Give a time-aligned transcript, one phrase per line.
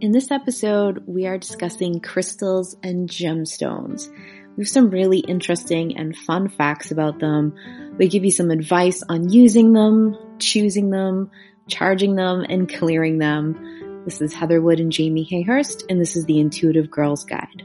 [0.00, 4.08] In this episode, we are discussing crystals and gemstones.
[4.56, 7.54] We have some really interesting and fun facts about them.
[7.98, 11.30] We give you some advice on using them, choosing them,
[11.68, 14.02] charging them, and clearing them.
[14.06, 17.62] This is Heather Wood and Jamie Hayhurst, and this is the Intuitive Girls Guide.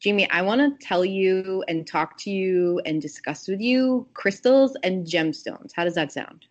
[0.00, 4.76] Jamie, I want to tell you and talk to you and discuss with you crystals
[4.84, 5.72] and gemstones.
[5.74, 6.46] How does that sound?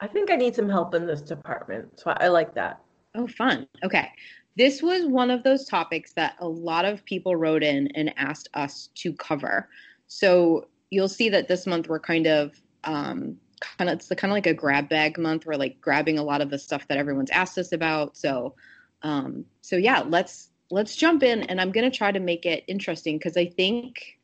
[0.00, 2.00] I think I need some help in this department.
[2.00, 2.80] So I like that.
[3.14, 3.66] Oh, fun.
[3.84, 4.08] Okay.
[4.56, 8.48] This was one of those topics that a lot of people wrote in and asked
[8.54, 9.68] us to cover.
[10.06, 13.36] So you'll see that this month we're kind of um,
[13.78, 15.46] kind of it's kind of like a grab bag month.
[15.46, 18.16] We're like grabbing a lot of the stuff that everyone's asked us about.
[18.16, 18.54] So
[19.02, 22.64] um, so yeah, let's let's jump in and I'm going to try to make it
[22.68, 24.18] interesting because I think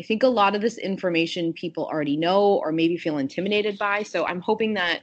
[0.00, 4.02] I think a lot of this information people already know or maybe feel intimidated by.
[4.02, 5.02] So I'm hoping that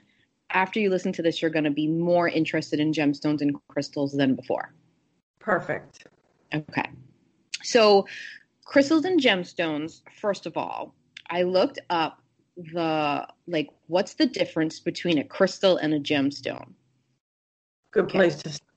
[0.50, 4.12] after you listen to this, you're going to be more interested in gemstones and crystals
[4.14, 4.74] than before.
[5.40, 6.08] Perfect.
[6.54, 6.90] Okay.
[7.64, 8.08] So,
[8.66, 10.94] crystals and gemstones, first of all,
[11.30, 12.22] I looked up
[12.58, 16.74] the like what's the difference between a crystal and a gemstone?
[17.92, 18.68] Good place to start.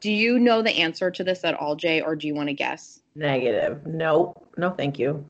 [0.00, 2.54] Do you know the answer to this at all, Jay, or do you want to
[2.54, 3.00] guess?
[3.14, 3.84] Negative.
[3.84, 5.24] No, no, thank you.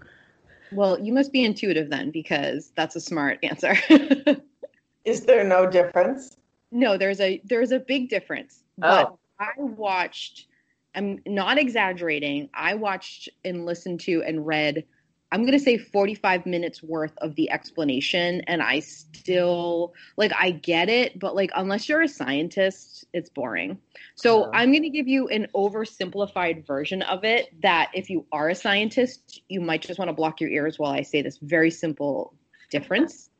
[0.72, 3.76] Well, you must be intuitive then, because that's a smart answer.
[5.04, 6.36] Is there no difference?
[6.70, 8.64] No, there's a there's a big difference.
[8.82, 8.82] Oh.
[8.82, 9.18] But oh.
[9.40, 10.46] I watched.
[10.94, 12.48] I'm not exaggerating.
[12.54, 14.84] I watched and listened to and read
[15.30, 20.52] I'm going to say 45 minutes worth of the explanation and I still like I
[20.52, 23.78] get it but like unless you're a scientist it's boring.
[24.14, 24.50] So.
[24.52, 28.54] I'm going to give you an oversimplified version of it that if you are a
[28.54, 32.34] scientist you might just want to block your ears while I say this very simple
[32.70, 33.30] difference.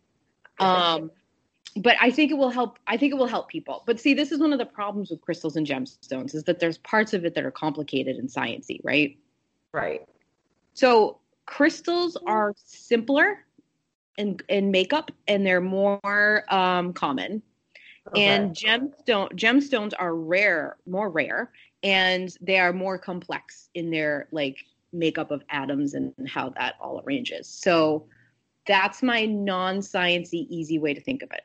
[0.61, 1.11] Um
[1.77, 3.83] but I think it will help I think it will help people.
[3.87, 6.79] But see this is one of the problems with crystals and gemstones is that there's
[6.79, 9.17] parts of it that are complicated and sciency, right?
[9.73, 10.07] Right.
[10.75, 11.19] So
[11.49, 13.47] crystals are simpler
[14.19, 17.43] in in makeup and they're more um, common.
[18.09, 18.25] Okay.
[18.25, 21.51] And gemstone gemstones are rare, more rare,
[21.83, 24.59] and they are more complex in their like
[24.93, 27.49] makeup of atoms and how that all arranges.
[27.49, 28.07] So
[28.67, 31.45] that's my non-sciency easy way to think of it.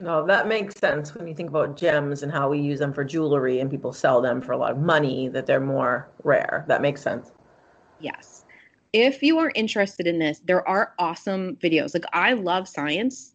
[0.00, 3.02] No, that makes sense when you think about gems and how we use them for
[3.02, 6.64] jewelry and people sell them for a lot of money, that they're more rare.
[6.68, 7.32] That makes sense.
[7.98, 8.44] Yes
[8.92, 11.94] if you are interested in this, there are awesome videos.
[11.94, 13.32] Like I love science,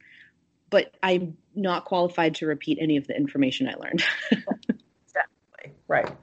[0.69, 4.03] but I'm not qualified to repeat any of the information I learned.
[4.31, 5.73] exactly.
[5.87, 6.15] Right.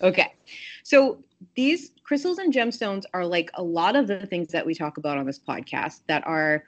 [0.00, 0.34] Okay.
[0.82, 1.22] So
[1.54, 5.18] these crystals and gemstones are like a lot of the things that we talk about
[5.18, 6.64] on this podcast that are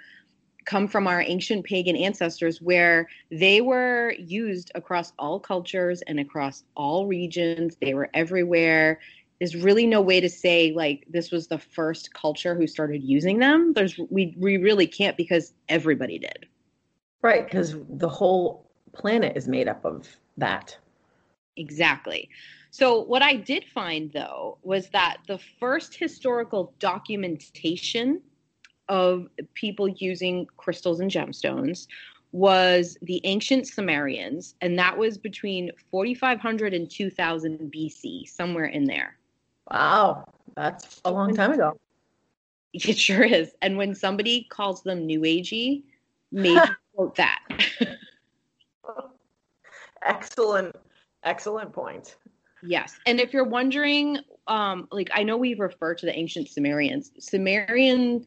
[0.64, 6.64] come from our ancient pagan ancestors where they were used across all cultures and across
[6.74, 7.76] all regions.
[7.80, 9.00] They were everywhere
[9.38, 13.38] there's really no way to say like this was the first culture who started using
[13.38, 13.72] them.
[13.72, 16.46] There's we we really can't because everybody did.
[17.22, 20.76] Right, because the whole planet is made up of that.
[21.56, 22.28] Exactly.
[22.70, 28.20] So what I did find though was that the first historical documentation
[28.88, 31.86] of people using crystals and gemstones
[32.32, 39.16] was the ancient Sumerians, and that was between 4500 and 2000 BC, somewhere in there.
[39.70, 40.24] Wow,
[40.56, 41.78] that's a long time ago.
[42.76, 43.52] It sure is.
[43.62, 45.84] And when somebody calls them new agey,
[46.32, 46.60] maybe
[46.96, 47.38] quote that.
[50.02, 50.74] excellent,
[51.22, 52.16] excellent point.
[52.64, 52.98] Yes.
[53.06, 57.12] And if you're wondering, um, like I know we refer to the ancient Sumerians.
[57.20, 58.26] Sumerian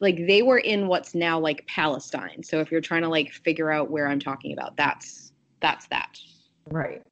[0.00, 2.42] like they were in what's now like Palestine.
[2.42, 6.18] So if you're trying to like figure out where I'm talking about, that's that's that.
[6.70, 7.02] Right.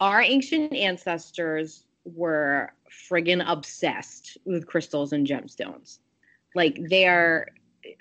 [0.00, 2.72] Our ancient ancestors were
[3.10, 5.98] friggin' obsessed with crystals and gemstones.
[6.54, 7.48] Like they are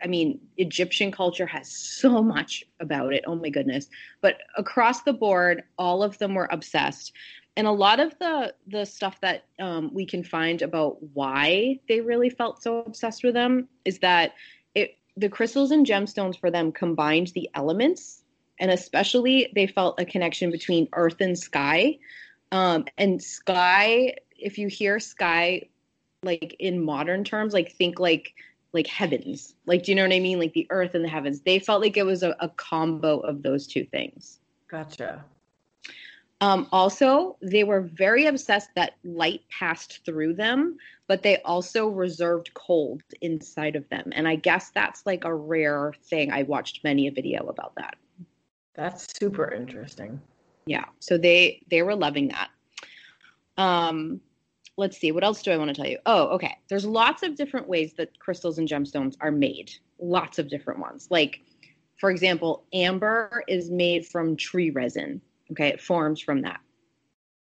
[0.01, 3.24] I mean, Egyptian culture has so much about it.
[3.28, 3.89] Oh my goodness.
[4.22, 7.13] But across the board, all of them were obsessed.
[7.56, 12.01] And a lot of the the stuff that um, we can find about why they
[12.01, 14.33] really felt so obsessed with them is that
[14.74, 18.24] it the crystals and gemstones for them combined the elements,
[18.60, 22.00] and especially they felt a connection between earth and sky.
[22.54, 25.64] Um, and sky, if you hear sky,
[26.22, 28.36] like in modern terms, like think like
[28.74, 29.56] like heavens.
[29.66, 30.40] Like, do you know what I mean?
[30.40, 31.42] Like the earth and the heavens.
[31.42, 34.40] They felt like it was a, a combo of those two things.
[34.70, 35.26] Gotcha.
[36.42, 40.78] Um, also, they were very obsessed that light passed through them,
[41.08, 44.12] but they also reserved cold inside of them.
[44.14, 46.32] And I guess that's like a rare thing.
[46.32, 47.96] I watched many a video about that.
[48.76, 50.20] That's super interesting.
[50.65, 50.86] Yeah.
[51.00, 52.50] So they they were loving that.
[53.57, 54.21] Um
[54.77, 56.00] let's see what else do I want to tell you?
[56.06, 56.57] Oh, okay.
[56.68, 59.71] There's lots of different ways that crystals and gemstones are made.
[60.00, 61.07] Lots of different ones.
[61.10, 61.42] Like
[62.00, 65.21] for example, amber is made from tree resin.
[65.51, 66.60] Okay, it forms from that.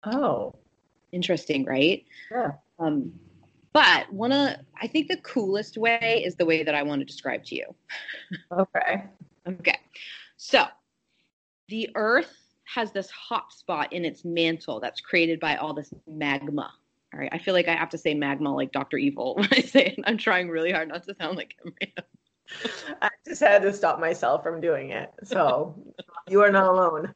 [0.05, 0.55] Oh.
[1.12, 2.05] Interesting, right?
[2.31, 2.53] Yeah.
[2.79, 3.12] Um
[3.73, 7.05] but one of I think the coolest way is the way that I want to
[7.05, 7.75] describe to you.
[8.53, 9.05] Okay.
[9.47, 9.79] Okay.
[10.37, 10.67] So
[11.69, 12.38] the earth
[12.75, 16.70] has this hot spot in its mantle that's created by all this magma.
[17.15, 17.31] All right.
[17.32, 18.99] I feel like I have to say magma like Dr.
[18.99, 20.00] Evil when I say it.
[20.05, 21.75] I'm trying really hard not to sound like him.
[23.03, 25.11] I just had to stop myself from doing it.
[25.25, 25.75] So
[26.29, 27.15] you are not alone.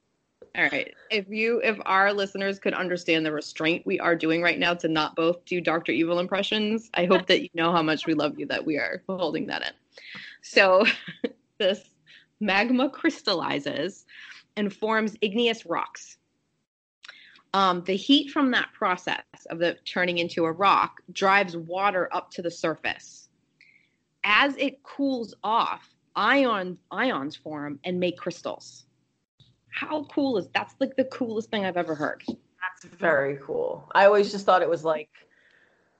[0.56, 0.94] All right.
[1.10, 4.88] If you if our listeners could understand the restraint we are doing right now to
[4.88, 5.92] not both do Dr.
[5.92, 9.02] Evil impressions, I hope that you know how much we love you that we are
[9.08, 9.72] holding that in.
[10.42, 10.84] So
[11.58, 11.80] this
[12.40, 14.04] magma crystallizes
[14.56, 16.18] and forms igneous rocks.
[17.54, 22.30] Um, the heat from that process of the turning into a rock drives water up
[22.32, 23.28] to the surface.
[24.24, 28.86] As it cools off, ion ions form and make crystals.
[29.68, 32.22] How cool is that's like the coolest thing I've ever heard.
[32.26, 33.88] That's very cool.
[33.94, 35.10] I always just thought it was like,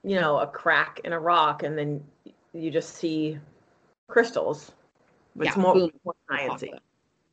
[0.05, 2.05] you know, a crack in a rock, and then
[2.53, 3.39] you just see
[4.09, 4.73] crystals.
[5.37, 6.79] It's Yeah, more, more sciencey.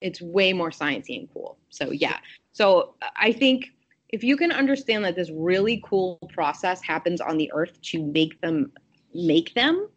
[0.02, 1.58] It's way more sciencey and cool.
[1.70, 2.18] So yeah.
[2.52, 3.72] So I think
[4.10, 8.40] if you can understand that this really cool process happens on the earth to make
[8.42, 8.72] them
[9.14, 9.88] make them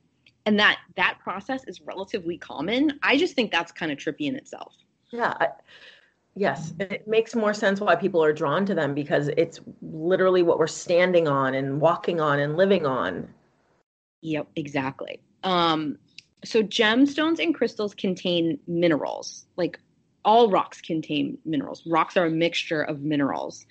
[0.46, 4.36] and that that process is relatively common, I just think that's kind of trippy in
[4.36, 4.74] itself.
[5.10, 5.34] Yeah.
[5.38, 5.48] I,
[6.34, 10.58] yes, it makes more sense why people are drawn to them because it's literally what
[10.58, 13.28] we're standing on and walking on and living on.
[14.22, 15.20] Yep, exactly.
[15.44, 15.98] Um,
[16.44, 19.46] so gemstones and crystals contain minerals.
[19.56, 19.78] Like
[20.24, 21.82] all rocks contain minerals.
[21.86, 23.66] Rocks are a mixture of minerals.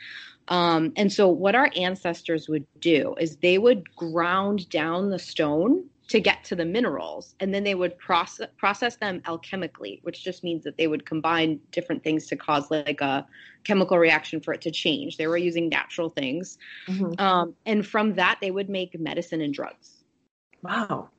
[0.48, 5.86] Um, and so what our ancestors would do is they would ground down the stone
[6.10, 10.44] to get to the minerals, and then they would process process them alchemically, which just
[10.44, 13.26] means that they would combine different things to cause like a
[13.64, 15.16] chemical reaction for it to change.
[15.16, 16.58] They were using natural things,
[17.18, 20.04] um, and from that they would make medicine and drugs.
[20.62, 21.12] Wow.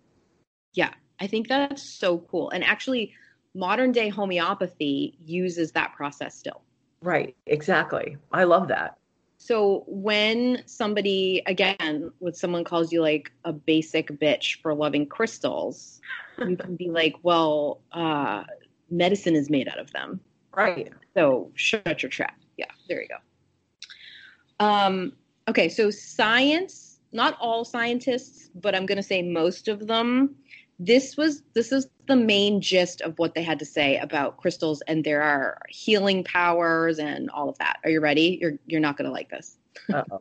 [0.74, 2.50] Yeah, I think that's so cool.
[2.50, 3.14] And actually,
[3.54, 6.62] modern day homeopathy uses that process still.
[7.02, 7.36] Right.
[7.46, 8.16] Exactly.
[8.32, 8.98] I love that.
[9.38, 16.00] So when somebody, again, when someone calls you like a basic bitch for loving crystals,
[16.46, 18.44] you can be like, well, uh,
[18.88, 20.20] medicine is made out of them.
[20.56, 20.92] Right.
[21.14, 22.38] So shut your trap.
[22.56, 24.64] Yeah, there you go.
[24.64, 25.14] Um,
[25.48, 30.36] okay, so science, not all scientists, but I'm going to say most of them.
[30.84, 34.82] This was this is the main gist of what they had to say about crystals
[34.88, 37.78] and their healing powers and all of that.
[37.84, 38.38] Are you ready?
[38.40, 39.56] You're you're not going to like this.
[39.92, 40.20] Uh-oh.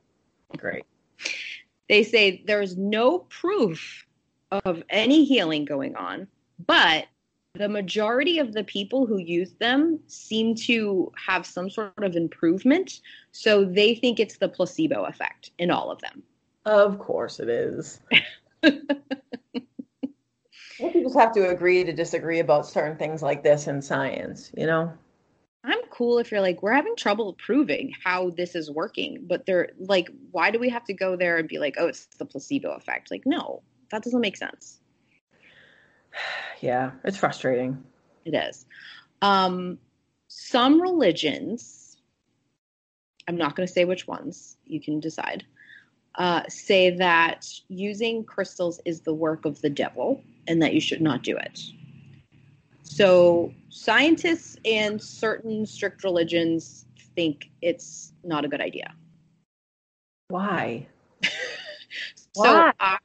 [0.57, 0.85] Great.
[1.89, 4.05] They say there's no proof
[4.51, 6.27] of any healing going on,
[6.65, 7.05] but
[7.53, 13.01] the majority of the people who use them seem to have some sort of improvement.
[13.31, 16.23] So they think it's the placebo effect in all of them.
[16.65, 17.99] Of course it is.
[20.81, 24.49] Think you just have to agree to disagree about certain things like this in science,
[24.57, 24.91] you know?
[25.63, 29.69] I'm cool if you're like, we're having trouble proving how this is working, but they're
[29.77, 32.71] like, why do we have to go there and be like, oh, it's the placebo
[32.71, 33.11] effect?
[33.11, 33.61] Like, no,
[33.91, 34.79] that doesn't make sense.
[36.61, 37.83] Yeah, it's frustrating.
[38.23, 38.67] It is.
[39.23, 39.79] Um,
[40.27, 41.97] some religions,
[43.27, 45.43] I'm not going to say which ones, you can decide,
[46.13, 51.01] uh, say that using crystals is the work of the devil and that you should
[51.01, 51.59] not do it.
[52.83, 58.93] So, scientists and certain strict religions think it's not a good idea.
[60.29, 60.87] Why?
[62.33, 62.71] So, Why?
[62.79, 62.97] I,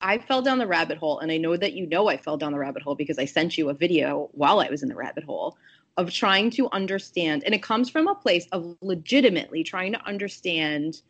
[0.00, 2.52] I fell down the rabbit hole, and I know that you know I fell down
[2.52, 5.24] the rabbit hole because I sent you a video while I was in the rabbit
[5.24, 5.56] hole
[5.96, 11.02] of trying to understand, and it comes from a place of legitimately trying to understand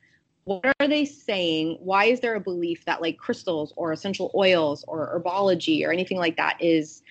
[0.45, 1.79] what are they saying?
[1.81, 6.19] Why is there a belief that like crystals or essential oils or herbology or anything
[6.19, 7.03] like that is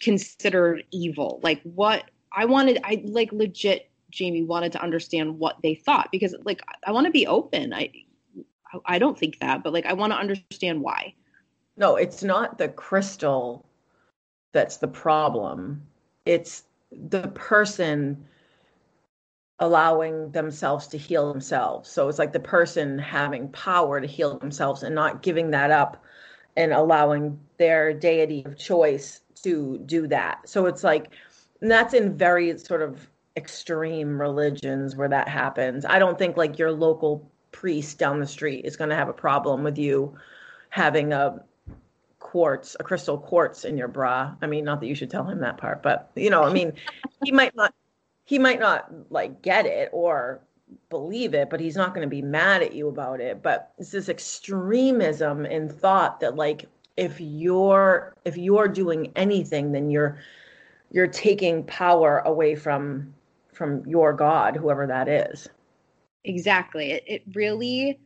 [0.00, 1.40] considered evil?
[1.42, 6.34] Like what I wanted, I like legit, Jamie wanted to understand what they thought because
[6.44, 7.74] like I want to be open.
[7.74, 7.92] I
[8.84, 11.14] I don't think that, but like I want to understand why.
[11.76, 13.64] No, it's not the crystal
[14.52, 15.82] that's the problem.
[16.24, 18.26] It's the person
[19.60, 21.90] allowing themselves to heal themselves.
[21.90, 26.02] So it's like the person having power to heal themselves and not giving that up
[26.56, 30.48] and allowing their deity of choice to do that.
[30.48, 31.12] So it's like
[31.60, 35.84] and that's in very sort of extreme religions where that happens.
[35.84, 39.12] I don't think like your local priest down the street is going to have a
[39.12, 40.16] problem with you
[40.70, 41.42] having a
[42.18, 44.34] quartz, a crystal quartz in your bra.
[44.42, 46.74] I mean, not that you should tell him that part, but you know, I mean,
[47.24, 47.74] he might not
[48.28, 50.42] he might not like get it or
[50.90, 53.42] believe it, but he's not going to be mad at you about it.
[53.42, 56.66] But it's this extremism in thought that like
[56.98, 60.18] if you're if you're doing anything, then you're
[60.90, 63.14] you're taking power away from
[63.54, 65.48] from your God, whoever that is.
[66.24, 66.90] Exactly.
[66.92, 67.98] It, it really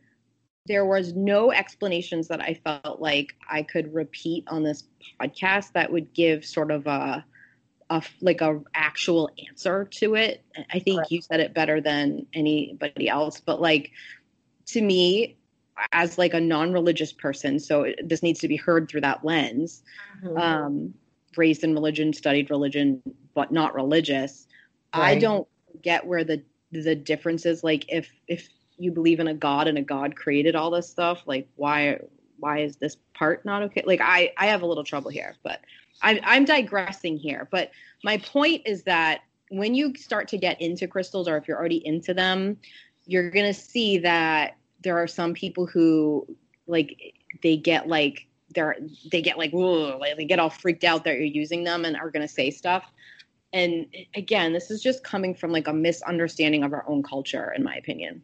[0.67, 4.85] there was no explanations that I felt like I could repeat on this
[5.19, 7.25] podcast that would give sort of a
[7.89, 10.43] a like a actual answer to it.
[10.71, 13.91] I think you said it better than anybody else, but like
[14.67, 15.37] to me
[15.91, 19.83] as like a non-religious person, so this needs to be heard through that lens.
[20.23, 20.37] Mm-hmm.
[20.37, 20.93] Um,
[21.35, 23.01] raised in religion, studied religion,
[23.33, 24.47] but not religious.
[24.95, 25.17] Right.
[25.17, 25.47] I don't
[25.81, 27.63] get where the the difference is.
[27.63, 28.47] Like if if
[28.77, 31.99] you believe in a god and a god created all this stuff, like why
[32.43, 33.83] why is this part not okay?
[33.85, 35.61] Like I I have a little trouble here, but
[36.01, 37.47] I'm I'm digressing here.
[37.49, 37.71] But
[38.03, 41.85] my point is that when you start to get into crystals, or if you're already
[41.87, 42.57] into them,
[43.05, 46.27] you're gonna see that there are some people who
[46.67, 48.75] like they get like they're
[49.09, 51.95] they get like, whoa like they get all freaked out that you're using them and
[51.95, 52.91] are going to say stuff
[53.53, 57.63] and again this is just coming from like a misunderstanding of our own culture in
[57.63, 58.21] my opinion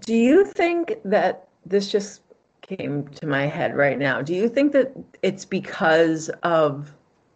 [0.00, 2.20] do you think that this just
[2.66, 4.22] came to my head right now.
[4.22, 4.92] Do you think that
[5.22, 6.92] it's because of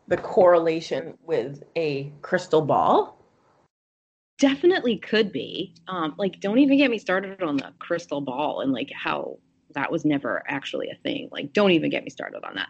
[0.09, 3.23] the correlation with a crystal ball?
[4.39, 5.75] Definitely could be.
[5.87, 9.39] Um like don't even get me started on the crystal ball and like how
[9.75, 11.29] that was never actually a thing.
[11.31, 12.69] Like don't even get me started on that.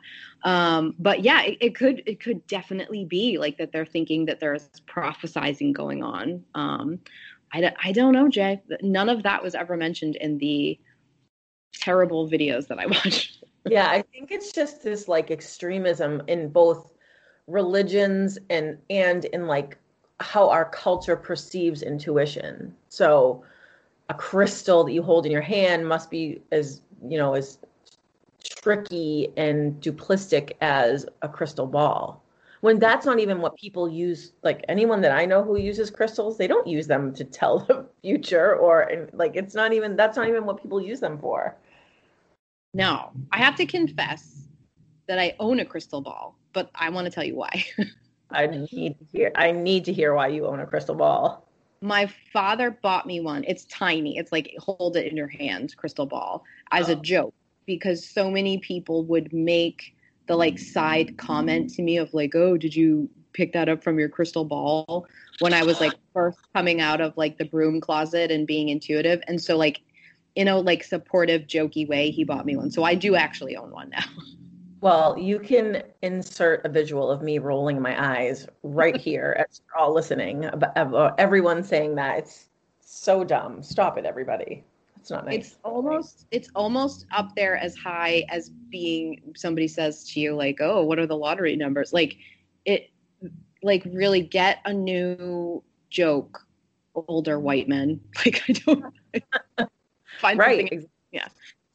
[0.48, 4.40] Um, but yeah it, it, could it could definitely be like that they're thinking that
[4.40, 6.44] there's prophesizing going on.
[6.54, 6.98] Um,
[7.52, 8.60] I, I don't know jay.
[8.82, 10.78] None of that was ever mentioned in the
[11.72, 13.38] terrible videos that i watch.
[13.68, 16.92] yeah i think it's just this like extremism in both
[17.46, 19.78] religions and and in like
[20.20, 23.42] how our culture perceives intuition so
[24.08, 27.58] a crystal that you hold in your hand must be as you know, as
[28.42, 32.22] tricky and duplistic as a crystal ball.
[32.60, 36.36] When that's not even what people use, like anyone that I know who uses crystals,
[36.36, 40.28] they don't use them to tell the future or like it's not even that's not
[40.28, 41.56] even what people use them for.
[42.74, 44.48] No, I have to confess
[45.06, 47.64] that I own a crystal ball, but I want to tell you why.
[48.30, 51.48] I need to hear I need to hear why you own a crystal ball
[51.80, 53.44] my father bought me one.
[53.46, 54.18] It's tiny.
[54.18, 56.92] It's like hold it in your hand, crystal ball, as oh.
[56.92, 57.34] a joke
[57.66, 59.94] because so many people would make
[60.28, 63.98] the like side comment to me of like, "Oh, did you pick that up from
[63.98, 65.08] your crystal ball?"
[65.40, 69.22] when I was like first coming out of like the broom closet and being intuitive.
[69.28, 69.80] And so like
[70.34, 72.70] in a like supportive, jokey way, he bought me one.
[72.70, 74.04] So I do actually own one now.
[74.80, 79.82] Well, you can insert a visual of me rolling my eyes right here as you're
[79.82, 80.44] all listening.
[80.44, 82.48] About everyone saying that it's
[82.80, 83.62] so dumb.
[83.62, 84.64] Stop it, everybody.
[85.00, 85.34] It's not nice.
[85.34, 90.58] It's almost it's almost up there as high as being somebody says to you like,
[90.60, 92.16] "Oh, what are the lottery numbers?" Like
[92.64, 92.90] it
[93.62, 96.46] like really get a new joke
[96.94, 98.00] older white men.
[98.24, 98.84] Like I don't
[100.20, 100.60] find right.
[100.60, 101.28] something yeah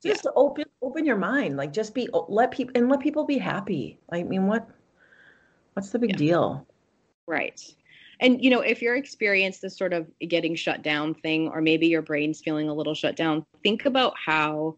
[0.04, 0.32] just yeah.
[0.36, 4.24] open open your mind like just be let people and let people be happy i
[4.24, 4.68] mean what
[5.74, 6.18] what's the big yeah.
[6.18, 6.68] deal
[7.26, 7.74] right
[8.20, 11.88] and you know if you're experienced this sort of getting shut down thing or maybe
[11.88, 14.76] your brain's feeling a little shut down think about how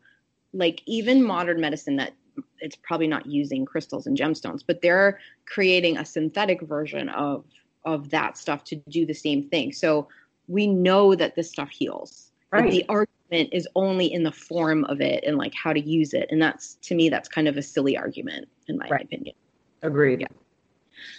[0.54, 2.14] like even modern medicine that
[2.60, 7.46] it's probably not using crystals and gemstones but they're creating a synthetic version of
[7.86, 10.08] of that stuff to do the same thing so
[10.48, 12.72] we know that this stuff heals right.
[12.72, 16.28] the argument is only in the form of it and like how to use it.
[16.30, 19.04] And that's to me, that's kind of a silly argument in my right.
[19.04, 19.36] opinion.
[19.82, 20.22] Agreed.
[20.22, 20.28] Yeah.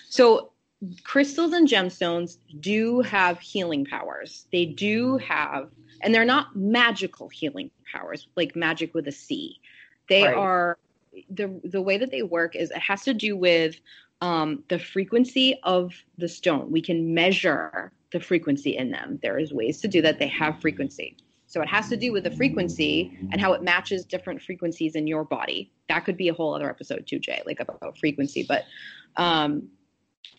[0.09, 0.53] So
[1.05, 4.47] crystals and gemstones do have healing powers.
[4.53, 5.71] They do have,
[6.03, 9.61] and they're not magical healing powers, like magic with a C.
[10.09, 10.35] They right.
[10.35, 10.79] are
[11.31, 13.77] the the way that they work is it has to do with
[14.21, 16.71] um, the frequency of the stone.
[16.71, 19.19] We can measure the frequency in them.
[19.23, 20.19] There is ways to do that.
[20.19, 21.17] They have frequency.
[21.49, 25.07] So it has to do with the frequency and how it matches different frequencies in
[25.07, 25.71] your body.
[25.89, 28.45] That could be a whole other episode too, Jay, like about frequency.
[28.47, 28.65] But
[29.17, 29.69] um,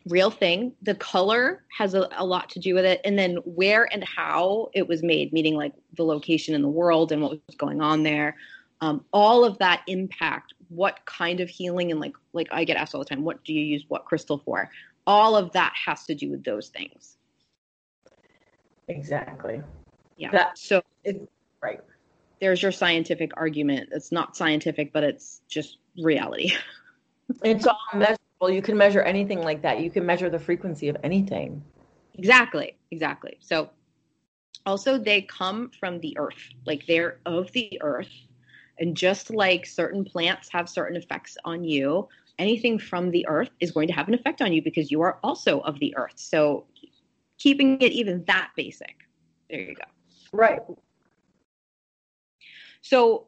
[0.08, 0.74] real thing.
[0.82, 4.70] The color has a, a, lot to do with it, and then where and how
[4.74, 8.04] it was made, meaning like the location in the world and what was going on
[8.04, 8.36] there.
[8.82, 12.94] Um, all of that impact what kind of healing and like like I get asked
[12.94, 14.70] all the time, what do you use what crystal for?
[15.06, 17.18] All of that has to do with those things.
[18.88, 19.62] Exactly.
[20.18, 20.32] Yeah.
[20.32, 21.20] That- so It's
[21.62, 21.80] right.
[22.40, 23.90] there's your scientific argument.
[23.92, 26.52] It's not scientific, but it's just reality.
[27.44, 27.78] It's all
[28.40, 28.56] measurable.
[28.56, 29.82] You can measure anything like that.
[29.82, 31.64] You can measure the frequency of anything.
[32.16, 33.38] Exactly, exactly.
[33.40, 33.70] So
[34.66, 36.50] also they come from the earth.
[36.66, 38.12] Like they're of the earth.
[38.80, 43.72] And just like certain plants have certain effects on you, anything from the earth is
[43.72, 46.14] going to have an effect on you because you are also of the earth.
[46.16, 46.66] So
[47.40, 48.96] keeping it even that basic.
[49.50, 49.84] There you go.
[50.32, 50.60] Right.
[52.82, 53.28] So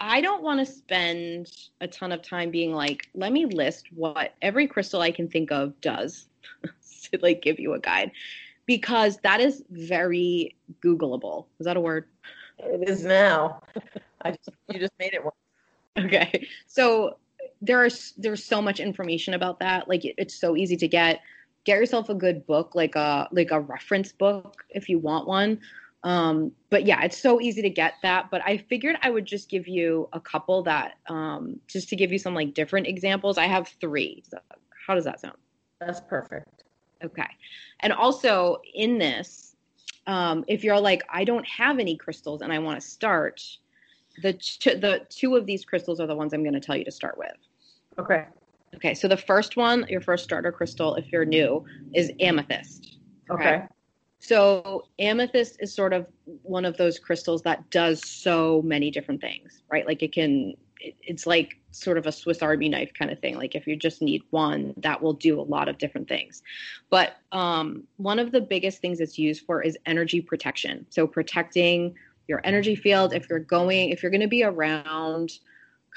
[0.00, 4.34] I don't want to spend a ton of time being like, let me list what
[4.40, 6.26] every crystal I can think of does
[7.12, 8.12] to like give you a guide
[8.64, 11.46] because that is very Googleable.
[11.58, 12.06] Is that a word?
[12.58, 13.62] It is now.
[14.22, 15.34] I just you just made it one.
[15.98, 16.46] Okay.
[16.66, 17.16] So
[17.60, 19.88] there's there's so much information about that.
[19.88, 21.20] Like it, it's so easy to get.
[21.64, 25.60] Get yourself a good book, like a like a reference book if you want one.
[26.02, 28.30] Um, but yeah, it's so easy to get that.
[28.30, 32.12] But I figured I would just give you a couple that um, just to give
[32.12, 33.38] you some like different examples.
[33.38, 34.22] I have three.
[34.28, 34.38] So
[34.86, 35.36] how does that sound?
[35.80, 36.64] That's perfect.
[37.02, 37.28] Okay.
[37.80, 39.56] And also in this,
[40.06, 43.42] um, if you're like, I don't have any crystals and I want to start,
[44.22, 46.84] the ch- the two of these crystals are the ones I'm going to tell you
[46.84, 47.32] to start with.
[47.98, 48.24] Okay.
[48.74, 48.94] Okay.
[48.94, 51.64] So the first one, your first starter crystal, if you're new,
[51.94, 52.98] is amethyst.
[53.30, 53.62] Okay.
[54.20, 56.06] So amethyst is sort of
[56.42, 59.86] one of those crystals that does so many different things, right?
[59.86, 63.36] Like it can, it's like sort of a Swiss Army knife kind of thing.
[63.36, 66.42] Like if you just need one, that will do a lot of different things.
[66.90, 70.86] But um, one of the biggest things it's used for is energy protection.
[70.90, 71.94] So protecting
[72.28, 73.14] your energy field.
[73.14, 75.32] If you're going, if you're going to be around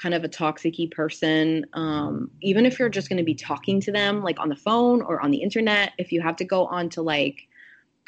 [0.00, 3.92] kind of a toxicy person, um, even if you're just going to be talking to
[3.92, 6.88] them like on the phone or on the internet, if you have to go on
[6.90, 7.48] to like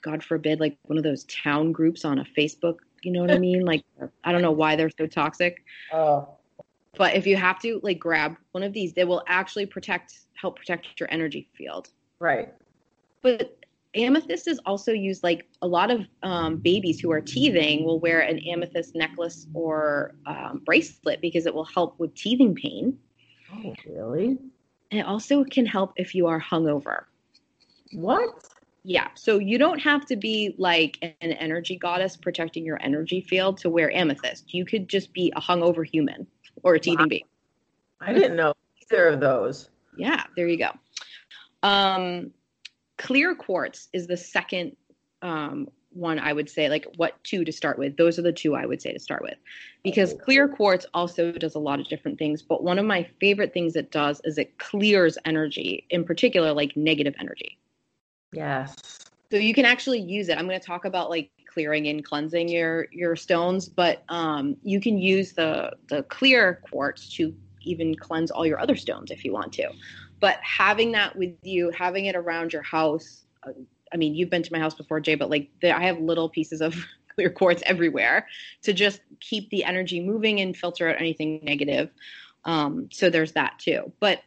[0.06, 2.76] God forbid, like one of those town groups on a Facebook.
[3.02, 3.64] You know what I mean?
[3.64, 3.84] Like,
[4.22, 6.28] I don't know why they're so toxic, Oh.
[6.96, 10.56] but if you have to, like, grab one of these, they will actually protect, help
[10.56, 11.90] protect your energy field.
[12.20, 12.54] Right.
[13.22, 13.58] But
[13.94, 18.20] amethyst is also used, like, a lot of um, babies who are teething will wear
[18.20, 22.98] an amethyst necklace or um, bracelet because it will help with teething pain.
[23.52, 24.38] Oh, really?
[24.90, 27.04] And it also can help if you are hungover.
[27.92, 28.48] What?
[28.88, 33.58] Yeah, so you don't have to be like an energy goddess protecting your energy field
[33.58, 34.54] to wear amethyst.
[34.54, 36.24] You could just be a hungover human
[36.62, 37.06] or a teething Wow.
[37.06, 37.26] baby.
[38.00, 39.70] I didn't know either of those.
[39.98, 40.70] Yeah, there you go.
[41.64, 42.30] Um,
[42.96, 44.76] clear quartz is the second
[45.20, 47.96] um, one I would say, like what two to start with.
[47.96, 49.38] Those are the two I would say to start with,
[49.82, 52.40] because clear quartz also does a lot of different things.
[52.40, 56.76] But one of my favorite things it does is it clears energy, in particular, like
[56.76, 57.58] negative energy.
[58.32, 58.74] Yes.
[59.30, 60.38] so you can actually use it.
[60.38, 64.80] I'm going to talk about like clearing and cleansing your your stones but um, you
[64.80, 69.32] can use the the clear quartz to even cleanse all your other stones if you
[69.32, 69.68] want to.
[70.20, 73.52] But having that with you having it around your house uh,
[73.92, 76.28] i mean you've been to my house before jay but like there, i have little
[76.28, 76.74] pieces of
[77.16, 78.26] clear quartz everywhere
[78.62, 81.90] to just keep the energy moving and filter out anything negative.
[82.44, 83.92] Um, so there's that too.
[83.98, 84.20] But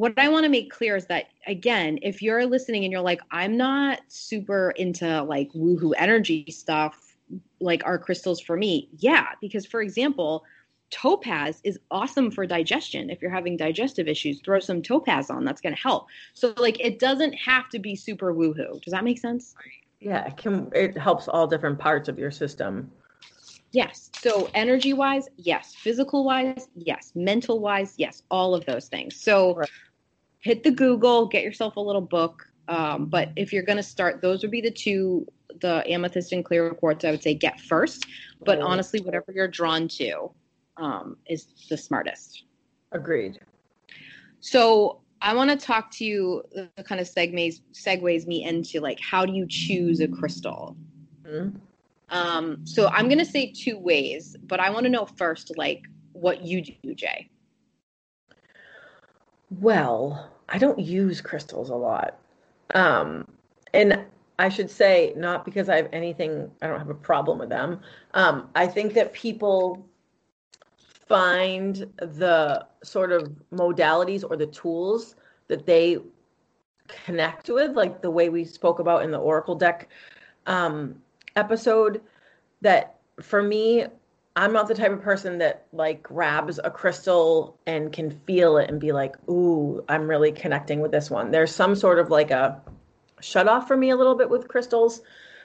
[0.00, 3.20] what I want to make clear is that again, if you're listening and you're like,
[3.30, 7.18] I'm not super into like woohoo energy stuff,
[7.60, 8.88] like are crystals for me?
[8.96, 10.42] Yeah, because for example,
[10.88, 13.10] topaz is awesome for digestion.
[13.10, 15.44] If you're having digestive issues, throw some topaz on.
[15.44, 16.06] That's going to help.
[16.32, 18.80] So like, it doesn't have to be super woohoo.
[18.80, 19.54] Does that make sense?
[20.00, 22.90] Yeah, it can it helps all different parts of your system.
[23.72, 24.10] Yes.
[24.14, 25.74] So energy wise, yes.
[25.74, 27.12] Physical wise, yes.
[27.14, 28.22] Mental wise, yes.
[28.30, 29.14] All of those things.
[29.14, 29.68] So Right.
[30.40, 32.46] Hit the Google, get yourself a little book.
[32.68, 35.26] Um, but if you're going to start, those would be the two,
[35.60, 38.06] the amethyst and clear quartz, I would say get first.
[38.44, 38.66] But Right.
[38.66, 40.30] honestly, whatever you're drawn to
[40.76, 42.44] um, is the smartest.
[42.92, 43.38] Agreed.
[44.40, 48.98] So I want to talk to you, the kind of segues, segues me into like,
[49.00, 50.76] how do you choose a crystal?
[51.24, 51.60] Mhm.
[52.08, 55.86] Um, so I'm going to say two ways, but I want to know first, like,
[56.12, 57.28] what you do, Jay.
[59.50, 62.18] Well, I don't use crystals a lot.
[62.74, 63.26] Um,
[63.74, 64.04] and
[64.38, 67.80] I should say, not because I have anything, I don't have a problem with them.
[68.14, 69.84] Um, I think that people
[71.08, 75.16] find the sort of modalities or the tools
[75.48, 75.98] that they
[76.86, 79.88] connect with, like the way we spoke about in the Oracle deck
[80.46, 80.94] um,
[81.36, 82.00] episode,
[82.60, 83.86] that for me,
[84.36, 88.70] I'm not the type of person that like grabs a crystal and can feel it
[88.70, 91.30] and be like, ooh, I'm really connecting with this one.
[91.30, 92.60] There's some sort of like a
[93.20, 95.02] shut off for me a little bit with crystals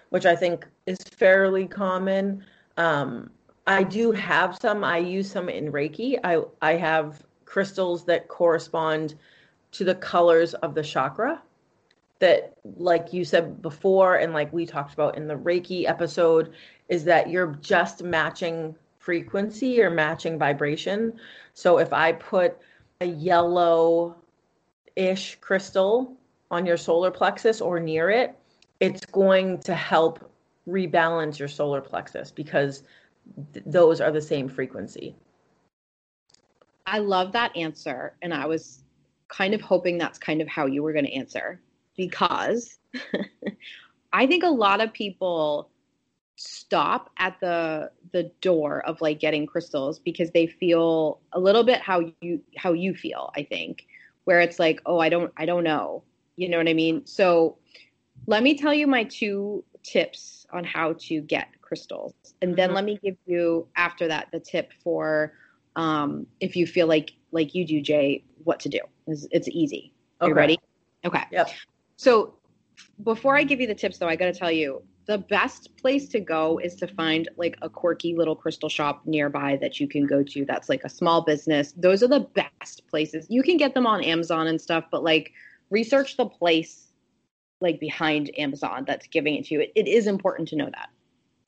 [0.10, 2.44] which I think is fairly common.
[2.78, 3.32] Um,
[3.68, 4.84] I do have some.
[4.84, 6.20] I use some in Reiki.
[6.24, 9.16] I I have crystals that correspond
[9.72, 11.42] to the colors of the chakra
[12.20, 16.54] that like you said before and like we talked about in the Reiki episode
[16.88, 21.14] is that you're just matching frequency or matching vibration.
[21.54, 22.58] So if I put
[23.02, 24.16] a yellow
[24.96, 26.16] ish crystal
[26.52, 28.36] on your solar plexus or near it,
[28.80, 30.32] it's going to help
[30.68, 32.84] rebalance your solar plexus because
[33.54, 35.16] th- those are the same frequency.
[36.86, 38.16] I love that answer.
[38.22, 38.84] And I was
[39.28, 41.60] kind of hoping that's kind of how you were going to answer
[41.96, 42.78] because
[44.14, 45.70] I think a lot of people
[46.38, 51.80] stop at the the door of like getting crystals because they feel a little bit
[51.80, 53.88] how you how you feel i think
[54.26, 56.04] where it's like oh i don't i don't know.
[56.36, 57.06] You know what i mean?
[57.06, 57.58] So
[58.28, 62.76] let me tell you my two tips on how to get crystals and then mm-hmm.
[62.76, 65.34] let me give you after that the tip for
[65.78, 68.80] um, if you feel like like you do jay what to do.
[69.08, 69.94] It's, it's easy.
[70.22, 70.30] Okay.
[70.30, 70.60] you ready?
[71.06, 71.24] Okay.
[71.32, 71.50] Yep
[71.98, 72.36] so
[73.04, 76.08] before i give you the tips though i got to tell you the best place
[76.10, 80.06] to go is to find like a quirky little crystal shop nearby that you can
[80.06, 81.74] go to that's like a small business.
[81.78, 83.28] Those are the best places.
[83.30, 85.32] You can get them on amazon and stuff but like
[85.70, 86.88] research the place
[87.62, 89.62] like behind amazon that's giving it to you.
[89.62, 90.90] It, it is important to know that.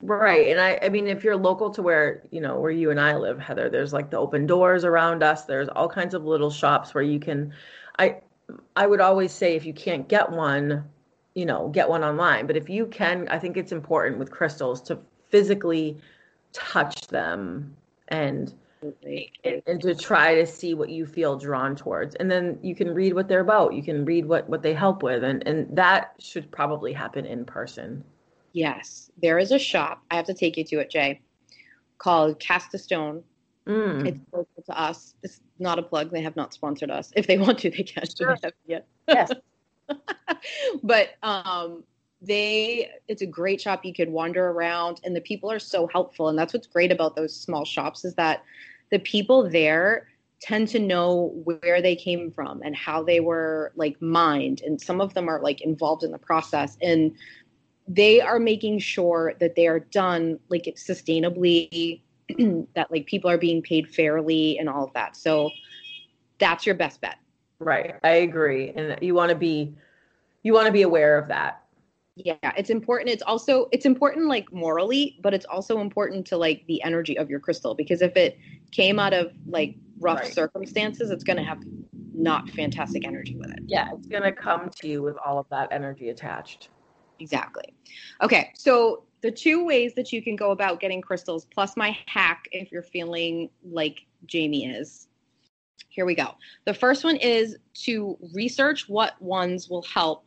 [0.00, 3.00] Right and i i mean if you're local to where you know where you and
[3.00, 5.44] i live heather there's like the open doors around us.
[5.44, 7.52] There's all kinds of little shops where you can
[7.98, 8.20] i
[8.76, 10.84] i would always say if you can't get one
[11.38, 12.48] you know, get one online.
[12.48, 15.96] But if you can, I think it's important with crystals to physically
[16.52, 17.76] touch them
[18.08, 18.52] and
[19.44, 22.16] and to try to see what you feel drawn towards.
[22.16, 23.72] And then you can read what they're about.
[23.74, 25.22] You can read what what they help with.
[25.22, 28.02] And and that should probably happen in person.
[28.52, 29.08] Yes.
[29.22, 31.20] There is a shop i have to take you to it jay
[31.98, 33.22] called cast a stone
[33.68, 34.06] mm.
[34.06, 35.14] it's local to us.
[35.22, 36.10] It's not a plug.
[36.10, 37.12] They have not sponsored us.
[37.14, 38.04] If they want to they can.
[38.16, 38.36] Sure.
[38.66, 38.86] yet.
[39.06, 39.30] Yes.
[40.82, 41.82] But um,
[42.20, 46.28] they it's a great shop you could wander around and the people are so helpful
[46.28, 48.42] and that's what's great about those small shops is that
[48.90, 50.08] the people there
[50.40, 55.00] tend to know where they came from and how they were like mined and some
[55.00, 57.12] of them are like involved in the process and
[57.86, 62.00] they are making sure that they are done like sustainably
[62.74, 65.16] that like people are being paid fairly and all of that.
[65.16, 65.50] So
[66.38, 67.18] that's your best bet.
[67.58, 67.94] Right.
[68.04, 68.70] I agree.
[68.70, 69.74] And you want to be
[70.42, 71.62] you want to be aware of that.
[72.16, 73.10] Yeah it's important.
[73.10, 77.30] It's also it's important like morally but it's also important to like the energy of
[77.30, 78.38] your crystal because if it
[78.70, 80.32] came out of like rough right.
[80.32, 81.58] circumstances it's going to have
[82.14, 83.60] not fantastic energy with it.
[83.66, 86.68] Yeah it's going to come to you with all of that energy attached.
[87.18, 87.74] Exactly.
[88.22, 92.44] Okay so the two ways that you can go about getting crystals plus my hack
[92.52, 95.08] if you're feeling like jamie is
[95.88, 100.24] here we go the first one is to research what ones will help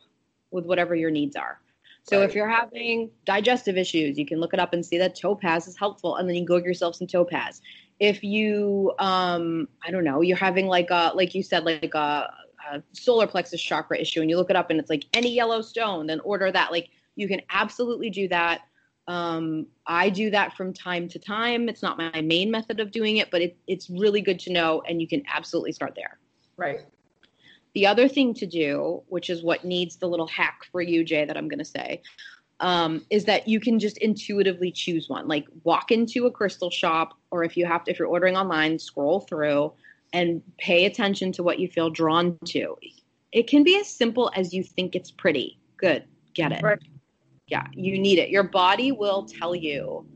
[0.52, 1.58] with whatever your needs are.
[2.04, 2.28] So right.
[2.28, 5.76] if you're having digestive issues, you can look it up and see that topaz is
[5.76, 7.62] helpful, and then you go get yourself some topaz.
[8.00, 12.32] If you, um, I don't know, you're having like a, like you said, like a,
[12.72, 15.62] a solar plexus chakra issue, and you look it up and it's like any yellow
[15.62, 16.72] stone, then order that.
[16.72, 18.62] Like you can absolutely do that.
[19.08, 21.68] Um, I do that from time to time.
[21.68, 24.82] It's not my main method of doing it, but it, it's really good to know,
[24.88, 26.18] and you can absolutely start there.
[26.56, 26.80] Right.
[27.74, 31.24] The other thing to do, which is what needs the little hack for you, Jay,
[31.24, 32.02] that I'm going to say,
[32.60, 35.26] um, is that you can just intuitively choose one.
[35.26, 38.78] Like walk into a crystal shop, or if you have to, if you're ordering online,
[38.78, 39.72] scroll through
[40.12, 42.76] and pay attention to what you feel drawn to.
[43.32, 45.58] It can be as simple as you think it's pretty.
[45.78, 46.62] Good, get it.
[46.62, 46.78] Right.
[47.46, 48.30] Yeah, you need it.
[48.30, 50.06] Your body will tell you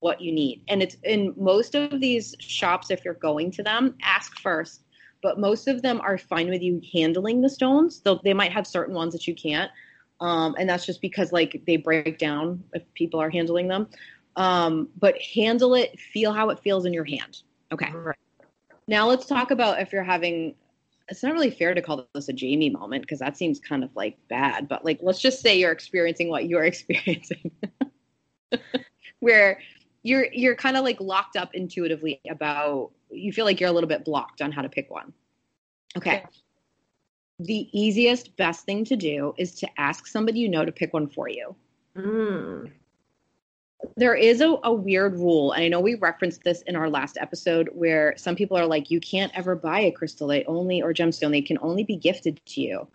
[0.00, 0.62] what you need.
[0.68, 4.82] And it's in most of these shops, if you're going to them, ask first
[5.26, 8.00] but most of them are fine with you handling the stones.
[8.00, 9.70] Though they might have certain ones that you can't,
[10.20, 13.88] um, and that's just because like they break down if people are handling them.
[14.36, 17.42] Um, but handle it, feel how it feels in your hand.
[17.72, 17.90] Okay.
[17.90, 18.16] Right.
[18.86, 20.54] Now let's talk about if you're having.
[21.08, 23.90] It's not really fair to call this a Jamie moment because that seems kind of
[23.94, 24.68] like bad.
[24.68, 27.50] But like, let's just say you're experiencing what you're experiencing,
[29.20, 29.60] where
[30.02, 33.88] you're you're kind of like locked up intuitively about you feel like you're a little
[33.88, 35.12] bit blocked on how to pick one.
[35.96, 36.24] Okay.
[37.38, 41.08] The easiest, best thing to do is to ask somebody you know to pick one
[41.08, 41.54] for you.
[41.96, 42.72] Mm.
[43.96, 47.18] There is a, a weird rule, and I know we referenced this in our last
[47.20, 50.94] episode where some people are like, you can't ever buy a crystal, they only or
[50.94, 52.88] gemstone, they can only be gifted to you.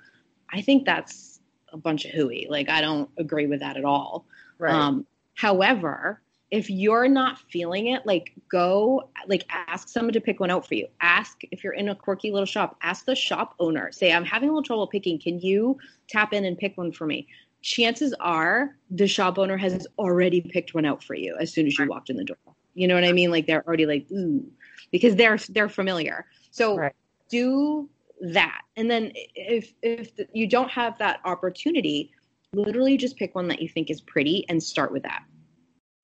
[0.51, 1.39] I think that's
[1.71, 2.47] a bunch of hooey.
[2.49, 4.25] Like I don't agree with that at all.
[4.57, 4.73] Right.
[4.73, 10.51] Um, however, if you're not feeling it, like go, like ask someone to pick one
[10.51, 10.87] out for you.
[10.99, 13.91] Ask if you're in a quirky little shop, ask the shop owner.
[13.93, 15.17] Say, I'm having a little trouble picking.
[15.17, 15.77] Can you
[16.09, 17.27] tap in and pick one for me?
[17.61, 21.77] Chances are the shop owner has already picked one out for you as soon as
[21.77, 22.37] you walked in the door.
[22.73, 23.29] You know what I mean?
[23.31, 24.45] Like they're already like, ooh,
[24.91, 26.25] because they're they're familiar.
[26.51, 26.93] So Right.
[27.29, 27.89] do
[28.21, 32.11] that, and then if if you don't have that opportunity,
[32.53, 35.23] literally just pick one that you think is pretty and start with that.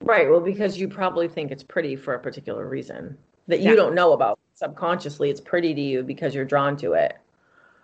[0.02, 0.30] Right.
[0.30, 3.18] Well, because you probably think it's pretty for a particular reason
[3.48, 4.40] that you don't know about.
[4.56, 7.18] Subconsciously, it's pretty to you because you're drawn to it.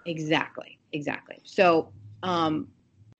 [0.06, 1.40] Exactly, exactly.
[1.44, 2.68] So um,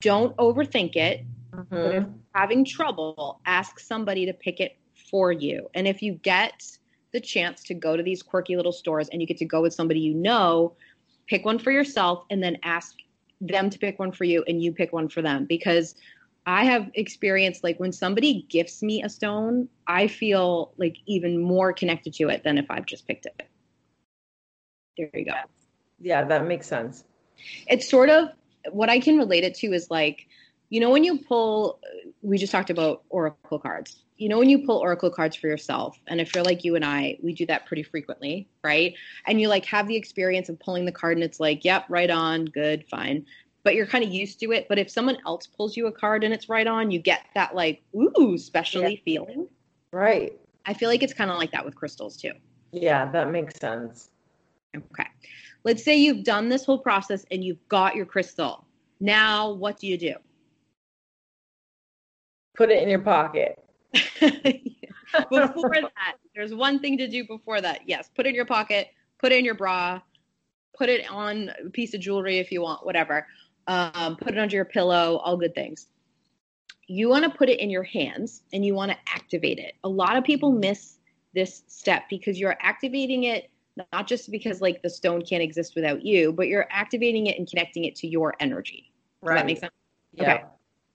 [0.04, 1.26] don't overthink it.
[1.52, 2.14] Mhm.
[2.36, 4.76] Having trouble, ask somebody to pick it
[5.10, 5.70] for you.
[5.74, 6.78] And if you get
[7.14, 9.74] the chance to go to these quirky little stores and you get to go with
[9.74, 10.76] somebody you know,
[11.28, 12.96] pick one for yourself and then ask
[13.40, 15.96] them to pick one for you and you pick one for them because
[16.46, 21.72] I have experienced like when somebody gifts me a stone, I feel like even more
[21.72, 23.48] connected to it than if I've just picked it.
[24.98, 25.34] There you go.
[26.02, 27.06] Yeah, that makes sense.
[27.68, 28.30] it's sort of
[28.72, 30.28] what I can relate it to is like,
[30.70, 31.80] you know, when you pull,
[32.22, 34.04] we just talked about oracle cards.
[34.18, 36.86] You know, when you pull oracle cards for yourself, and if you're like you and
[36.86, 38.94] I, we do that pretty frequently, right?
[39.28, 42.10] And you like have the experience of pulling the card, and it's like, yep, right
[42.10, 43.26] on, good, fine.
[43.64, 44.68] But you're kind of used to it.
[44.70, 47.56] But if someone else pulls you a card and it's right on, you get that
[47.56, 49.48] like, ooh, specially feeling.
[49.92, 50.38] Right.
[50.66, 52.34] I feel like it's kind of like that with crystals too.
[52.72, 54.10] Yeah, that makes sense.
[54.76, 55.08] Okay.
[55.64, 58.66] Let's say you've done this whole process and you've got your crystal.
[59.00, 60.16] Now, what do you do?
[62.56, 63.60] Put it in your pocket.
[64.20, 67.82] before that, there's one thing to do before that.
[67.88, 70.02] Yes, put it in your pocket, put it in your bra,
[70.78, 73.28] put it on a piece of jewelry if you want, whatever.
[73.68, 75.88] Um, put it under your pillow, all good things.
[76.88, 79.76] You want to put it in your hands and you want to activate it.
[79.84, 80.98] A lot of people miss
[81.34, 86.06] this step because you're activating it not just because like the stone can't exist without
[86.06, 88.92] you, but you're activating it and connecting it to your energy.
[89.22, 89.36] Does Right.
[89.38, 89.74] that make sense?
[90.14, 90.34] Yeah.
[90.36, 90.44] Okay.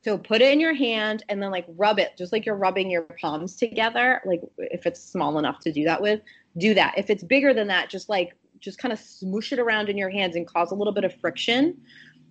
[0.05, 2.91] So put it in your hand and then like rub it, just like you're rubbing
[2.91, 4.23] your palms together.
[4.25, 6.21] Like if it's small enough to do that with,
[6.57, 6.95] do that.
[6.97, 10.11] If it's bigger than that, just like just kind of smoosh it around in your
[10.11, 11.77] hands and cause a little bit of friction.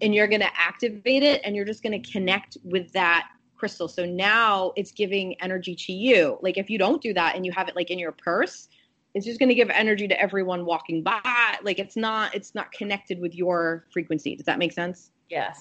[0.02, 3.88] And you're gonna activate it and you're just gonna connect with that crystal.
[3.88, 6.38] So now it's giving energy to you.
[6.42, 8.70] Like if you don't do that and you have it like in your purse,
[9.17, 11.58] it's just gonna give energy to everyone walking by.
[11.63, 14.36] Like it's not it's not connected with your frequency.
[14.36, 15.12] Does that make sense?
[15.27, 15.60] Yes.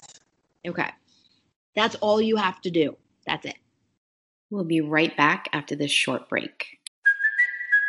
[0.65, 0.89] Okay.
[1.75, 2.95] That's all you have to do.
[3.25, 3.57] That's it.
[4.51, 6.76] We'll be right back after this short break.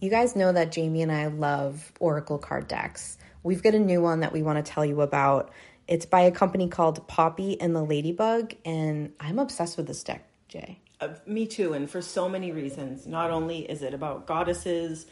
[0.00, 3.18] You guys know that Jamie and I love Oracle card decks.
[3.42, 5.52] We've got a new one that we want to tell you about.
[5.86, 10.26] It's by a company called Poppy and the Ladybug, and I'm obsessed with this deck,
[10.48, 10.78] Jay.
[11.02, 13.06] Uh, me too, and for so many reasons.
[13.06, 15.04] Not only is it about goddesses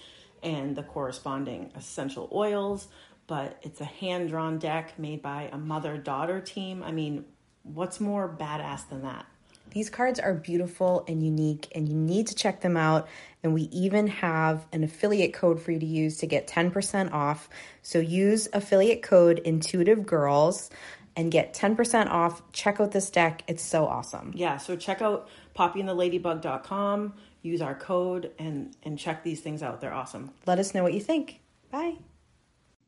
[0.42, 2.88] and the corresponding essential oils,
[3.27, 6.83] but it's a hand drawn deck made by a mother daughter team.
[6.83, 7.27] I mean,
[7.62, 9.27] what's more badass than that?
[9.70, 13.07] These cards are beautiful and unique, and you need to check them out.
[13.42, 17.48] And we even have an affiliate code for you to use to get 10% off.
[17.83, 20.70] So use affiliate code Intuitive Girls
[21.18, 22.42] and get 10% off.
[22.53, 24.33] Check out this deck, it's so awesome.
[24.35, 29.81] Yeah, so check out poppyandtheladybug.com, use our code, and, and check these things out.
[29.81, 30.31] They're awesome.
[30.46, 31.40] Let us know what you think.
[31.72, 31.96] Bye.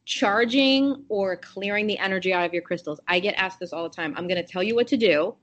[0.04, 3.00] Charging or clearing the energy out of your crystals.
[3.08, 4.14] I get asked this all the time.
[4.16, 5.34] I'm going to tell you what to do,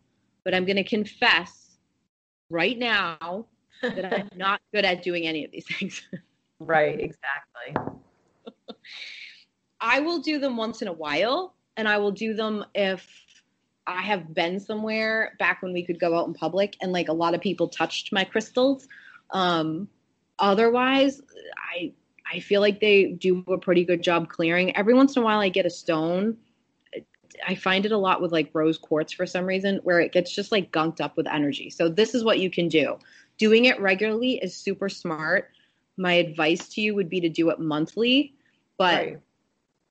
[0.46, 1.78] but I'm going to confess
[2.50, 3.46] right now
[3.82, 6.02] that I'm not good at doing any of these things.
[6.60, 7.76] Right, exactly.
[9.80, 13.08] I will do them once in a while, and I will do them if
[13.86, 17.13] I have been somewhere back when we could go out in public and like a
[17.13, 18.88] lot of people touched my crystals.
[19.30, 19.88] Um,
[20.40, 21.22] otherwise,
[21.58, 21.94] I
[22.32, 24.76] I feel like they do a pretty good job clearing.
[24.76, 26.38] Every once in a while, I get a stone.
[27.48, 30.34] I find it a lot with like rose quartz for some reason, where it gets
[30.34, 31.70] just like gunked up with energy.
[31.70, 32.98] So this is what you can do.
[33.38, 35.52] Doing it regularly is super smart.
[35.97, 38.34] My advice to you would be to do it monthly,
[38.78, 39.19] but Right,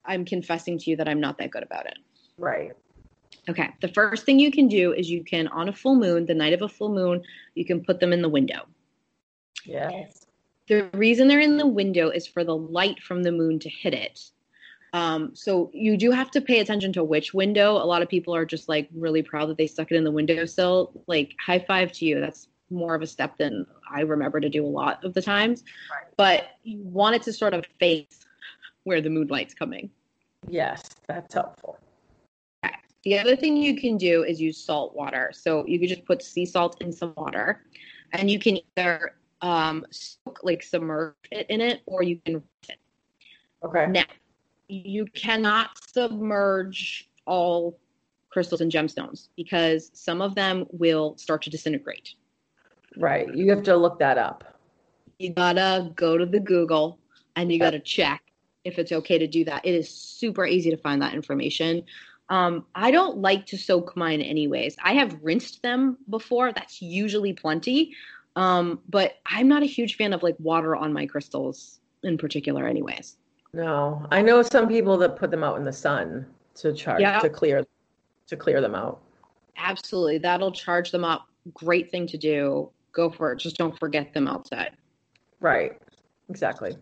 [0.05, 1.97] I'm confessing to you that I'm not that good about it.
[2.37, 2.73] right.
[3.49, 3.69] Okay.
[3.81, 6.51] The first thing you can do is you can, on a full moon, the night
[6.51, 7.23] of a full moon,
[7.55, 8.65] you can put them in the window.
[9.63, 10.25] Yes.
[10.67, 13.93] The reason they're in the window is for the light from the moon to hit
[13.93, 14.19] it.
[14.91, 17.71] Um, so you do have to pay attention to which window.
[17.77, 20.11] A lot of people are just like really proud that they stuck it in the
[20.11, 20.91] windowsill.
[21.07, 22.19] Like high five to you.
[22.19, 25.63] That's more of a step than I remember to do a lot of the times.
[25.91, 26.11] Right.
[26.17, 28.25] But you want it to sort of face
[28.83, 29.89] where the moonlight's coming.
[30.47, 31.77] Yes, that's helpful.
[32.63, 32.75] Okay.
[33.03, 35.31] The other thing you can do is use salt water.
[35.33, 37.63] So you can just put sea salt in some water,
[38.13, 42.69] and you can either um, soak, like submerge it in it, or you can rinse
[42.69, 42.79] it.
[43.63, 43.87] Okay.
[43.87, 44.05] Now,
[44.67, 47.79] you cannot submerge all
[48.29, 52.13] crystals and gemstones because some of them will start to disintegrate.
[52.97, 53.33] Right.
[53.33, 54.43] You have to look that up.
[55.19, 56.99] You gotta go to the Google
[57.35, 58.21] and you gotta check
[58.63, 59.65] if it's okay to do that.
[59.65, 61.83] It is super easy to find that information.
[62.29, 64.75] Um, I don't like to soak mine anyways.
[64.83, 66.51] I have rinsed them before.
[66.51, 67.95] That's usually plenty.
[68.35, 72.67] Um, but I'm not a huge fan of like water on my crystals in particular,
[72.67, 73.17] anyways.
[73.53, 77.19] No, I know some people that put them out in the sun to charge Yeah.
[77.19, 77.65] to clear
[78.27, 78.99] to clear them out.
[79.55, 80.17] Absolutely.
[80.17, 81.27] That'll charge them up.
[81.53, 82.69] Great thing to do.
[82.91, 83.37] Go for it.
[83.37, 84.71] Just don't forget them outside.
[85.39, 85.79] Right.
[86.29, 86.75] Exactly.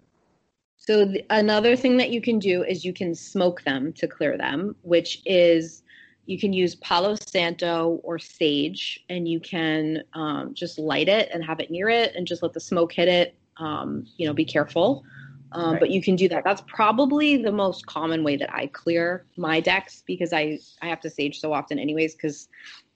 [0.77, 4.37] So the, another thing that you can do is you can smoke them to clear
[4.37, 5.83] them, which is
[6.25, 11.43] you can use Palo Santo or sage, and you can um, just light it and
[11.43, 13.35] have it near it, and just let the smoke hit it.
[13.57, 15.03] Um, you know, be careful.
[15.51, 15.79] Um, Right.
[15.79, 16.43] But you can do that.
[16.43, 20.99] That's probably the most common way that I clear my decks because I I have
[21.01, 22.15] to sage so often, anyways.
[22.15, 22.49] Because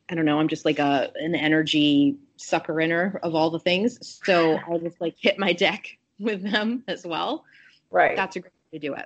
[0.10, 4.20] I don't know, I'm just like a an energy sucker inner of all the things.
[4.24, 7.46] So I just like hit my deck with them as well
[7.92, 8.16] Right.
[8.16, 9.06] that's a great way to do it.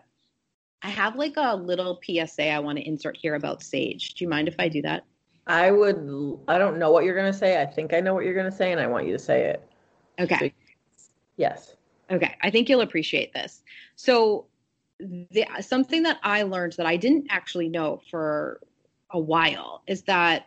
[0.81, 4.15] I have like a little PSA I want to insert here about sage.
[4.15, 5.05] Do you mind if I do that?
[5.47, 5.97] I would
[6.47, 7.61] I don't know what you're going to say.
[7.61, 9.45] I think I know what you're going to say and I want you to say
[9.45, 9.67] it.
[10.19, 10.53] Okay.
[11.37, 11.75] Yes.
[12.11, 12.35] Okay.
[12.41, 13.63] I think you'll appreciate this.
[13.95, 14.45] So,
[14.99, 18.61] the, something that I learned that I didn't actually know for
[19.09, 20.45] a while is that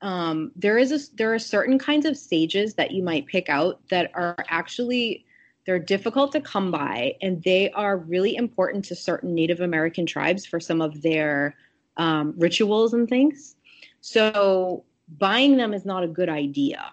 [0.00, 3.80] um, there is a, there are certain kinds of sages that you might pick out
[3.90, 5.24] that are actually
[5.66, 10.46] they're difficult to come by and they are really important to certain Native American tribes
[10.46, 11.54] for some of their
[11.98, 13.56] um, rituals and things.
[14.00, 14.84] So
[15.18, 16.90] buying them is not a good idea.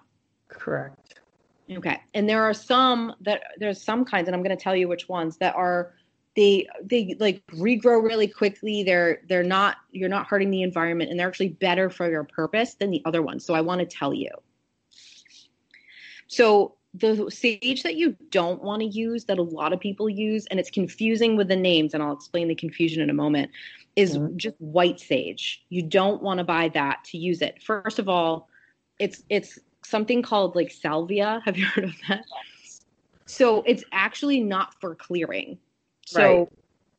[0.49, 1.21] Correct.
[1.71, 2.01] Okay.
[2.13, 5.07] And there are some that there's some kinds, and I'm going to tell you which
[5.07, 5.93] ones that are
[6.35, 8.83] they they like regrow really quickly.
[8.83, 12.75] They're they're not you're not hurting the environment, and they're actually better for your purpose
[12.75, 13.45] than the other ones.
[13.45, 14.29] So I want to tell you.
[16.27, 20.45] So the sage that you don't want to use that a lot of people use,
[20.47, 23.51] and it's confusing with the names, and I'll explain the confusion in a moment,
[23.95, 24.37] is Mhm.
[24.37, 25.63] just white sage.
[25.69, 27.61] You don't want to buy that to use it.
[27.61, 28.49] First of all,
[28.99, 31.41] it's it's something called like salvia.
[31.45, 32.25] Have you heard of that?
[33.25, 35.57] So it's actually not for clearing.
[36.05, 36.49] So Right.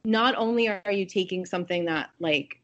[0.05, 2.61] not only are you taking something that like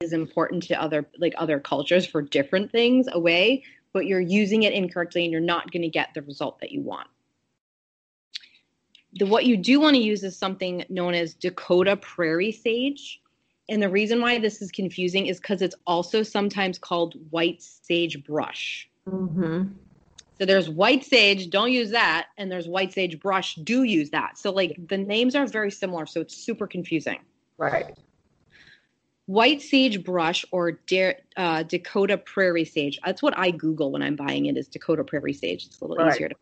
[0.00, 4.72] is important to other like other cultures for different things away, but you're using it
[4.72, 7.08] incorrectly and you're not going to get the result that you want.
[9.14, 13.20] The what you do want to use is something known as Dakota prairie sage.
[13.68, 18.22] And the reason why this is confusing is because it's also sometimes called white sage
[18.24, 18.90] brush.
[19.08, 19.68] Mm-hmm.
[20.38, 24.36] So there's white sage, don't use that, and there's white sage brush, do use that.
[24.36, 27.20] So like the names are very similar, so it's super confusing.
[27.56, 27.96] Right.
[29.26, 30.80] White sage brush or
[31.36, 32.98] uh, Dakota prairie sage.
[33.04, 34.56] That's what I Google when I'm buying it.
[34.56, 35.66] Is Dakota prairie sage?
[35.66, 36.14] It's a little Right.
[36.14, 36.34] easier to.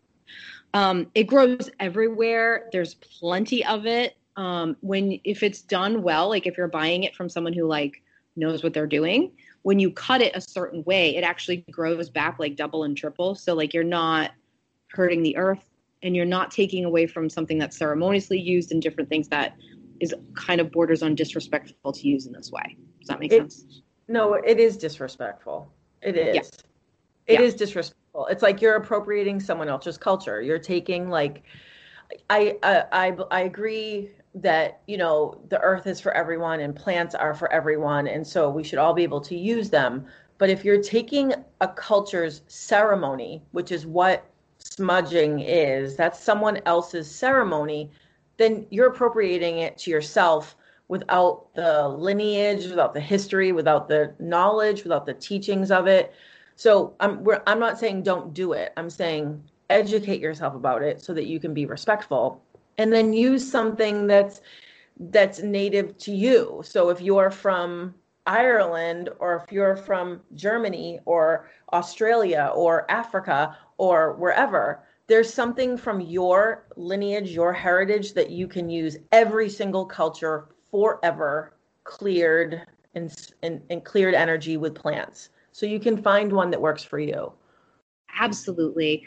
[0.74, 2.68] Um, it grows everywhere.
[2.72, 4.16] There's plenty of it.
[4.36, 8.02] Um, when if it's done well, like if you're buying it from someone who like
[8.36, 12.38] knows what they're doing, when you cut it a certain way, it actually grows back
[12.38, 13.34] like double and triple.
[13.34, 14.32] So like you're not
[14.88, 15.68] hurting the earth
[16.02, 19.54] and you're not taking away from something that's ceremoniously used and different things that
[20.00, 22.76] is kind of borders on disrespectful to use in this way.
[23.00, 23.82] Does that make It- sense?
[24.08, 25.72] No, it is disrespectful.
[26.02, 26.34] It is.
[26.34, 26.40] Yeah.
[27.28, 27.46] It Yeah.
[27.46, 28.26] is disrespectful.
[28.26, 30.42] It's like you're appropriating someone else's culture.
[30.42, 31.44] You're taking like
[32.28, 37.14] I I I, I agree that, you know, the earth is for everyone and plants
[37.14, 40.06] are for everyone and so we should all be able to use them.
[40.38, 44.24] But if you're taking a culture's ceremony, which is what
[44.58, 47.90] smudging is, that's someone else's ceremony,
[48.38, 50.56] then you're appropriating it to yourself
[50.88, 56.12] without the lineage, without the history, without the knowledge, without the teachings of it.
[56.56, 58.72] So I'm I'm not saying don't do it.
[58.76, 62.42] I'm saying educate yourself about it so that you can be respectful,
[62.78, 64.40] and then use something that's
[65.10, 66.62] that's native to you.
[66.64, 67.94] So if you're from
[68.26, 76.00] Ireland or if you're from Germany or Australia or Africa or wherever, there's something from
[76.00, 81.54] your lineage, your heritage that you can use every single culture forever
[81.84, 82.62] cleared
[82.94, 85.30] and, and, and cleared energy with plants.
[85.50, 87.32] So you can find one that works for you.
[88.20, 89.04] Absolutely.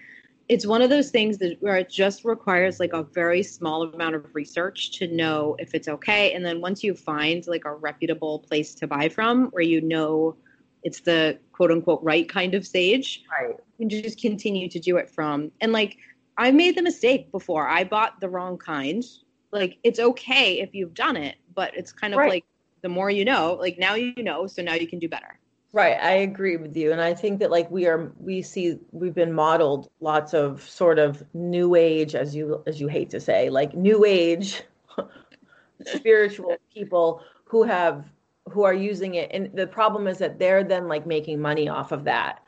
[0.47, 4.15] It's one of those things that where it just requires like a very small amount
[4.15, 6.33] of research to know if it's okay.
[6.33, 10.35] And then once you find like a reputable place to buy from where you know
[10.83, 13.55] it's the quote unquote right kind of sage, right.
[13.79, 15.51] you can just continue to do it from.
[15.61, 15.97] And like
[16.37, 17.67] I made the mistake before.
[17.67, 19.03] I bought the wrong kind.
[19.51, 22.29] Like it's okay if you've done it, but it's kind of right.
[22.29, 22.45] like
[22.81, 25.39] the more you know, like now you know, so now you can do better.
[25.75, 29.13] Right, I agree with you, and I think that like we are, we see we've
[29.13, 33.49] been modeled lots of sort of new age, as you as you hate to say,
[33.49, 34.63] like new age
[35.85, 38.05] spiritual people who have
[38.49, 41.91] who are using it, and the problem is that they're then like making money off
[41.91, 42.41] of that,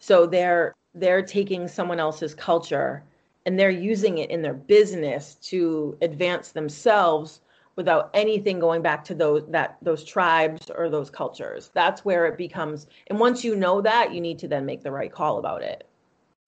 [0.00, 3.04] so they're they're taking someone else's culture
[3.46, 7.40] and they're using it in their business to advance themselves
[7.76, 11.70] without anything going back to those that those tribes or those cultures.
[11.74, 14.92] That's where it becomes and once you know that you need to then make the
[14.92, 15.88] right call about it.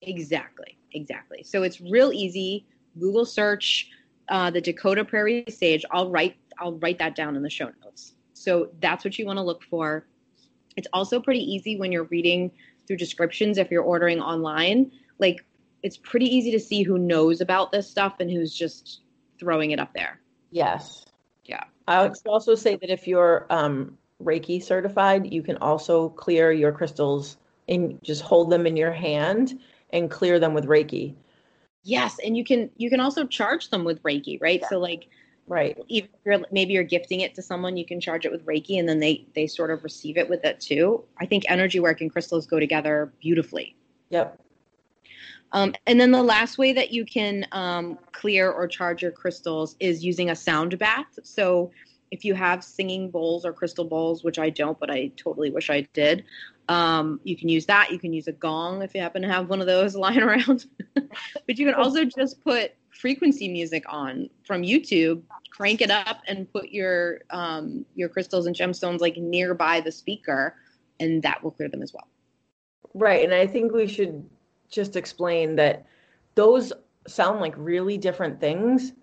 [0.01, 1.43] Exactly exactly.
[1.43, 2.65] So it's real easy.
[2.99, 3.89] Google search
[4.29, 5.85] uh, the dakota prairie sage.
[5.91, 8.13] I'll write i'll write that down in the show notes.
[8.33, 10.05] So that's what you want to look for.
[10.75, 12.51] It's also pretty easy when you're reading
[12.85, 14.91] through descriptions if you're ordering online.
[15.19, 15.45] Like
[15.83, 19.01] it's pretty easy to see who knows about this stuff and who's just
[19.39, 20.19] throwing it up there.
[20.51, 21.06] Yes.
[21.87, 26.71] I would also say that if you're um, Reiki certified, you can also clear your
[26.71, 29.59] crystals and just hold them in your hand
[29.91, 31.15] and clear them with Reiki.
[31.83, 34.59] Yes, and you can you can also charge them with Reiki, right?
[34.61, 34.69] Yeah.
[34.69, 35.07] So like
[35.47, 38.45] right even if you're maybe you're gifting it to someone you can charge it with
[38.45, 41.79] reiki and then they they sort of receive it with it too i think energy
[41.79, 43.75] work and crystals go together beautifully
[44.09, 44.39] yep
[45.51, 49.75] um, and then the last way that you can um, clear or charge your crystals
[49.79, 51.19] is using a sound bath.
[51.23, 51.71] So
[52.11, 55.69] if you have singing bowls or crystal bowls, which I don't, but I totally wish
[55.69, 56.25] I did,
[56.69, 57.91] um, you can use that.
[57.91, 60.65] You can use a gong if you happen to have one of those lying around.
[60.93, 66.51] but you can also just put frequency music on from YouTube, crank it up, and
[66.51, 70.55] put your um, your crystals and gemstones like nearby the speaker,
[70.99, 72.07] and that will clear them as well.
[72.93, 74.27] Right, and I think we should
[74.69, 75.85] just explain that
[76.35, 76.73] those
[77.07, 78.93] sound like really different things,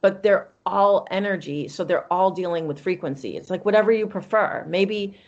[0.00, 1.68] but they're all energy.
[1.68, 3.36] So they're all dealing with frequency.
[3.36, 4.64] It's like whatever you prefer.
[4.68, 5.18] Maybe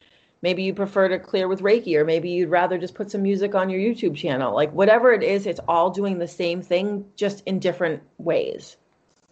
[0.42, 3.54] maybe you prefer to clear with Reiki, or maybe you'd rather just put some music
[3.54, 4.54] on your YouTube channel.
[4.54, 8.76] Like whatever it is, it's all doing the same thing, just in different ways.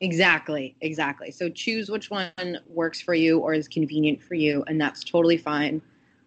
[0.00, 1.30] Exactly, exactly.
[1.30, 5.36] So choose which one works for you or is convenient for you, and that's totally
[5.36, 5.80] fine.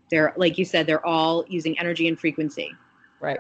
[0.09, 2.71] They're like you said, they're all using energy and frequency.
[3.19, 3.39] Right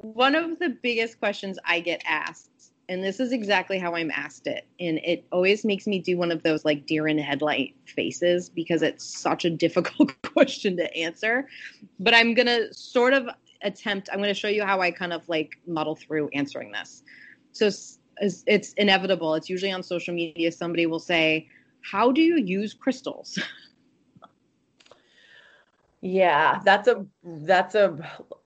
[0.00, 4.46] one of the biggest questions I get asked, and this is exactly how I'm asked
[4.46, 8.48] it, and it always makes me do one of those like deer in headlight faces
[8.48, 11.46] because it's such a difficult question to answer.
[11.98, 13.28] But I'm gonna sort of
[13.62, 14.08] attempt.
[14.10, 17.02] I'm gonna show you how I kind of like muddle through answering this.
[17.52, 17.70] So
[18.22, 19.34] it's, inevitable.
[19.34, 20.50] It's usually on social media.
[20.50, 21.46] Somebody will say,
[21.82, 23.38] "How do you use crystals?"
[26.02, 27.98] Yeah, that's a that's a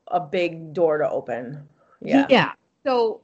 [0.09, 1.67] a big door to open.
[2.01, 2.27] Yeah.
[2.29, 2.53] Yeah.
[2.85, 3.23] So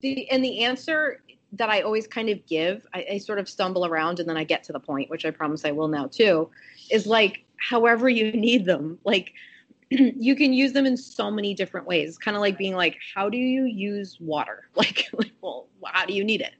[0.00, 1.22] the and the answer
[1.52, 4.44] that I always kind of give, I, I, sort of stumble around and then I
[4.44, 6.50] get to the point, which I promise I will now too,
[6.90, 8.98] is like however you need them.
[9.04, 9.32] Like
[9.90, 12.10] you can use them in so many different ways.
[12.10, 14.68] It's kind of like being like, how do you use water?
[14.74, 16.54] Like, like, well, how do you need it?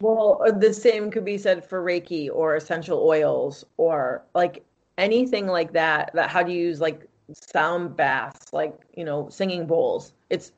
[0.00, 4.64] Well, uh, the same could be said for Reiki or essential oils or like
[4.96, 6.10] anything like that.
[6.14, 10.12] That how do you use like sound baths, like, you know, singing bowls.
[10.30, 10.52] It's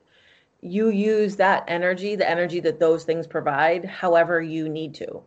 [0.62, 5.22] you use that energy, the energy that those things provide, however you need to.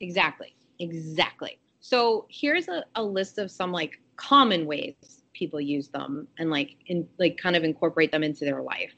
[0.00, 0.54] Exactly.
[0.78, 1.58] Exactly.
[1.80, 4.94] So here's a, a list of some like common ways
[5.32, 8.92] people use them and like in like kind of incorporate them into their life.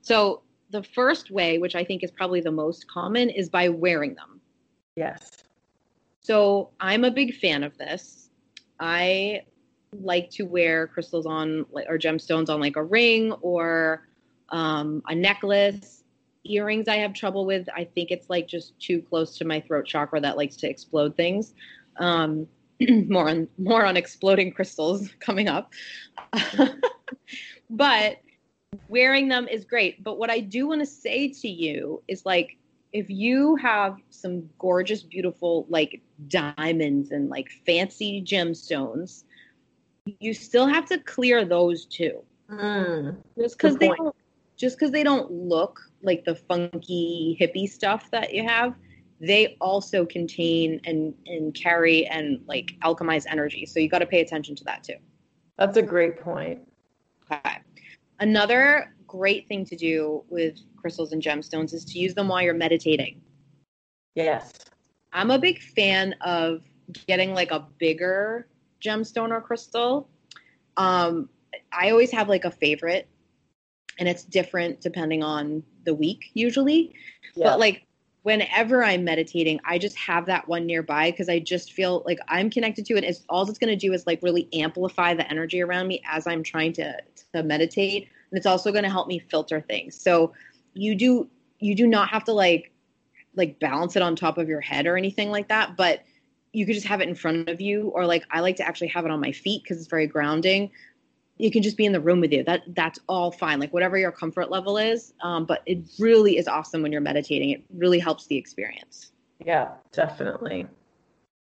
[0.00, 4.14] So the first way, which I think is probably the most common, is by wearing
[4.14, 4.40] them.
[4.96, 5.44] Yes.
[6.20, 8.30] So I'm a big fan of this.
[8.80, 9.42] I
[10.02, 14.06] like to wear crystals on or gemstones on like a ring or
[14.50, 16.02] um, a necklace.
[16.44, 17.68] Earrings I have trouble with.
[17.74, 21.16] I think it's like just too close to my throat chakra that likes to explode
[21.16, 21.54] things.
[21.98, 22.46] Um,
[23.08, 25.72] more on more on exploding crystals coming up.
[27.70, 28.18] but
[28.88, 30.02] wearing them is great.
[30.02, 32.58] But what I do want to say to you is like
[32.92, 39.24] if you have some gorgeous, beautiful like diamonds and like fancy gemstones
[40.20, 42.22] you still have to clear those too.
[42.50, 44.14] Mm, Just because they don't,
[44.56, 48.74] just because they don't look like the funky hippie stuff that you have,
[49.20, 53.64] they also contain and and carry and like alchemize energy.
[53.66, 54.96] So you got to pay attention to that too.
[55.56, 56.60] that's a great point.
[57.30, 57.58] Okay.
[58.20, 62.52] Another great thing to do with crystals and gemstones is to use them while you're
[62.54, 63.20] meditating.
[64.14, 64.52] Yes.
[65.12, 66.62] I'm a big fan of
[67.06, 68.48] getting like a bigger
[68.84, 70.08] gemstone or crystal.
[70.76, 71.28] Um,
[71.72, 73.08] I always have like a favorite,
[73.98, 76.94] and it's different depending on the week usually.
[77.34, 77.50] Yeah.
[77.50, 77.86] But like
[78.22, 82.48] whenever I'm meditating, I just have that one nearby because I just feel like I'm
[82.50, 83.04] connected to it.
[83.04, 86.26] It's all it's going to do is like really amplify the energy around me as
[86.26, 86.96] I'm trying to
[87.32, 90.00] to meditate, and it's also going to help me filter things.
[90.00, 90.32] So
[90.72, 91.28] you do
[91.60, 92.72] you do not have to like
[93.36, 96.02] like balance it on top of your head or anything like that, but
[96.54, 98.88] you could just have it in front of you or like I like to actually
[98.88, 100.70] have it on my feet because it's very grounding.
[101.36, 102.44] You can just be in the room with you.
[102.44, 103.58] That that's all fine.
[103.58, 105.12] Like whatever your comfort level is.
[105.20, 107.50] Um, but it really is awesome when you're meditating.
[107.50, 109.10] It really helps the experience.
[109.44, 110.66] yeah, definitely.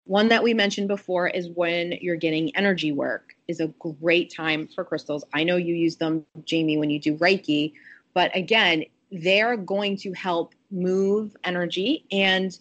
[0.05, 4.67] One that we mentioned before is when you're getting energy work is a great time
[4.67, 5.25] for crystals.
[5.33, 7.75] I know you use them, Jamie, when you do Reiki,
[8.15, 12.59] but again, they're going to help move energy and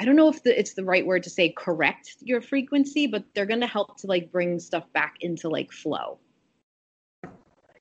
[0.00, 3.22] I don't know if the, it's the right word to say correct your frequency, but
[3.34, 6.18] they're going to help to like bring stuff back into like flow.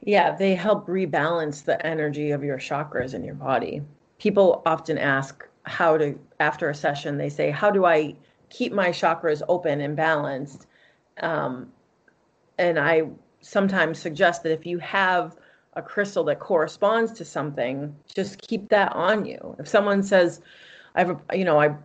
[0.01, 3.82] Yeah, they help rebalance the energy of your chakras in your body.
[4.17, 8.15] People often ask how to, after a session, they say, How do I
[8.49, 10.67] keep my chakras open and balanced?
[11.22, 11.72] Um,
[12.57, 13.03] and I
[13.39, 15.38] sometimes suggest that if you have
[15.74, 19.55] a crystal that corresponds to something, just keep that on you.
[19.57, 20.41] If someone says,
[20.95, 21.76] I have a, you know, I,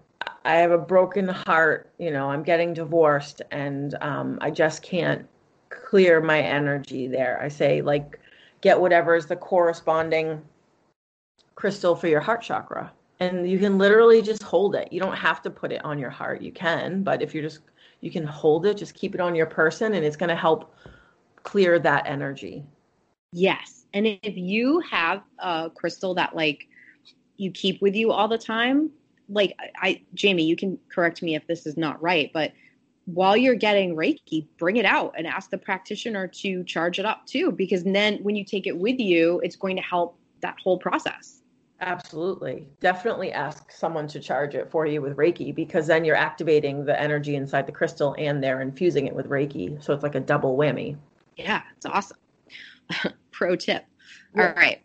[0.45, 5.27] I have a broken heart, you know, I'm getting divorced and um, I just can't
[5.71, 7.41] clear my energy there.
[7.43, 8.19] I say, like,
[8.61, 10.43] get whatever is the corresponding
[11.55, 12.93] crystal for your heart chakra.
[13.21, 14.93] And you can literally just hold it.
[14.93, 16.43] You don't have to put it on your heart.
[16.43, 17.61] You can, but if you're just,
[18.01, 20.75] you can hold it, just keep it on your person, and it's going to help
[21.43, 22.65] clear that energy.
[23.33, 23.87] Yes.
[23.95, 26.69] And if you have a crystal that like
[27.37, 28.91] you keep with you all the time,
[29.29, 32.53] like I Jamie, you can correct me if this is not right, but
[33.07, 37.27] while you're getting Reiki, bring it out and ask the practitioner to charge it up
[37.27, 40.79] too because then when you take it with you, it's going to help that whole
[40.79, 41.43] process.
[41.81, 42.67] Absolutely.
[42.81, 46.99] Definitely ask someone to charge it for you with Reiki because then you're activating the
[46.99, 49.83] energy inside the crystal and they're infusing it with Reiki.
[49.83, 50.97] So it's like a double whammy.
[51.37, 52.17] Yeah, it's awesome.
[53.33, 53.85] Pro tip.
[54.35, 54.49] Yeah.
[54.49, 54.81] All right.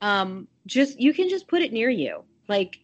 [0.00, 2.22] Um just you can just put it near you.
[2.46, 2.78] Like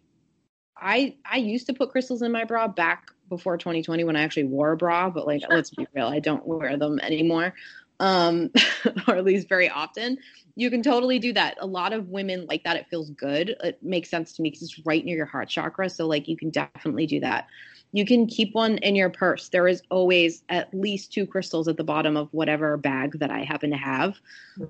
[0.81, 4.45] I I used to put crystals in my bra back before 2020 when I actually
[4.45, 7.55] wore a bra, but like let's be real, I don't wear them anymore.
[8.01, 8.51] Um
[9.09, 10.19] or at least very often.
[10.57, 11.57] You can totally do that.
[11.61, 12.77] A lot of women like that.
[12.77, 13.57] It feels good.
[13.63, 15.89] It makes sense to me because it's right near your heart chakra.
[15.89, 17.47] So like you can definitely do that.
[17.93, 19.49] You can keep one in your purse.
[19.49, 23.43] There is always at least two crystals at the bottom of whatever bag that I
[23.43, 24.17] happen to have.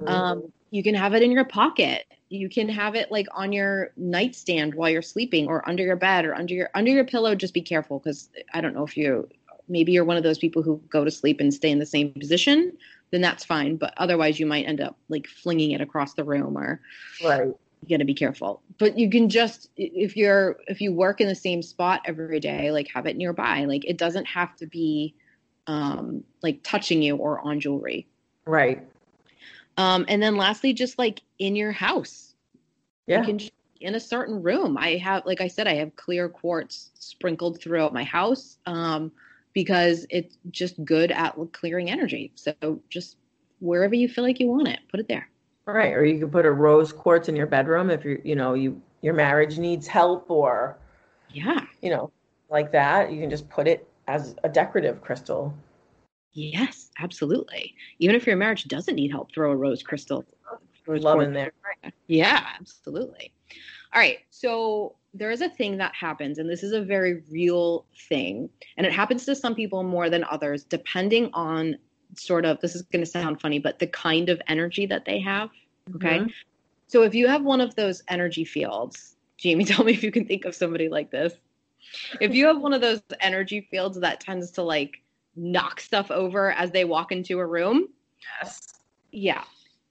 [0.06, 2.06] Um, you can have it in your pocket.
[2.28, 6.24] You can have it like on your nightstand while you're sleeping, or under your bed,
[6.24, 7.34] or under your under your pillow.
[7.34, 9.28] Just be careful because I don't know if you
[9.68, 12.12] maybe you're one of those people who go to sleep and stay in the same
[12.12, 12.72] position.
[13.10, 16.56] Then that's fine, but otherwise you might end up like flinging it across the room,
[16.56, 16.80] or
[17.24, 17.52] right.
[17.82, 18.62] You got to be careful.
[18.78, 22.70] But you can just if you're if you work in the same spot every day,
[22.70, 23.64] like have it nearby.
[23.64, 25.14] Like it doesn't have to be
[25.66, 28.06] um like touching you or on jewelry.
[28.46, 28.86] Right.
[29.76, 32.34] Um, and then lastly, just like in your house,
[33.06, 33.20] Yeah.
[33.20, 34.76] you can just- in a certain room.
[34.76, 39.10] I have, like I said, I have clear quartz sprinkled throughout my house um,
[39.54, 42.30] because it's just good at clearing energy.
[42.34, 43.16] So just
[43.60, 45.30] wherever you feel like you want it, put it there.
[45.66, 45.92] Right.
[45.92, 48.80] Or you could put a rose quartz in your bedroom if you you know you
[49.02, 50.78] your marriage needs help or
[51.32, 51.64] Yeah.
[51.82, 52.10] you know
[52.50, 53.12] like that.
[53.12, 55.54] You can just put it as a decorative crystal.
[56.32, 57.74] Yes, absolutely.
[57.98, 60.24] Even if your marriage doesn't need help, throw a rose crystal.
[60.86, 61.52] Rose Love in there.
[62.08, 63.32] Yeah, absolutely.
[63.94, 64.18] All right.
[64.30, 68.48] So there is a thing that happens, and this is a very real thing.
[68.76, 71.76] And it happens to some people more than others, depending on
[72.16, 75.20] sort of, this is going to sound funny, but the kind of energy that they
[75.20, 75.50] have.
[75.96, 76.20] Okay.
[76.20, 76.32] Mhm.
[76.86, 80.26] So if you have one of those energy fields, Jamie, tell me if you can
[80.26, 81.34] think of somebody like this.
[82.20, 85.00] If you have one of those energy fields that tends to like
[85.36, 87.88] knock stuff over as they walk into a room,
[88.42, 88.74] Yes.
[89.12, 89.44] yeah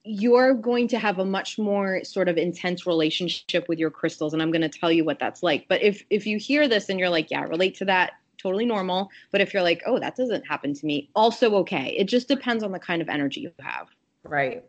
[0.05, 4.41] you're going to have a much more sort of intense relationship with your crystals and
[4.41, 6.99] i'm going to tell you what that's like but if if you hear this and
[6.99, 9.10] you're like yeah relate to that totally normal.
[9.32, 11.96] But if you're like, oh, that doesn't happen to me, also okay.
[11.98, 13.88] It just depends on the kind of energy you have.
[14.24, 14.64] Right.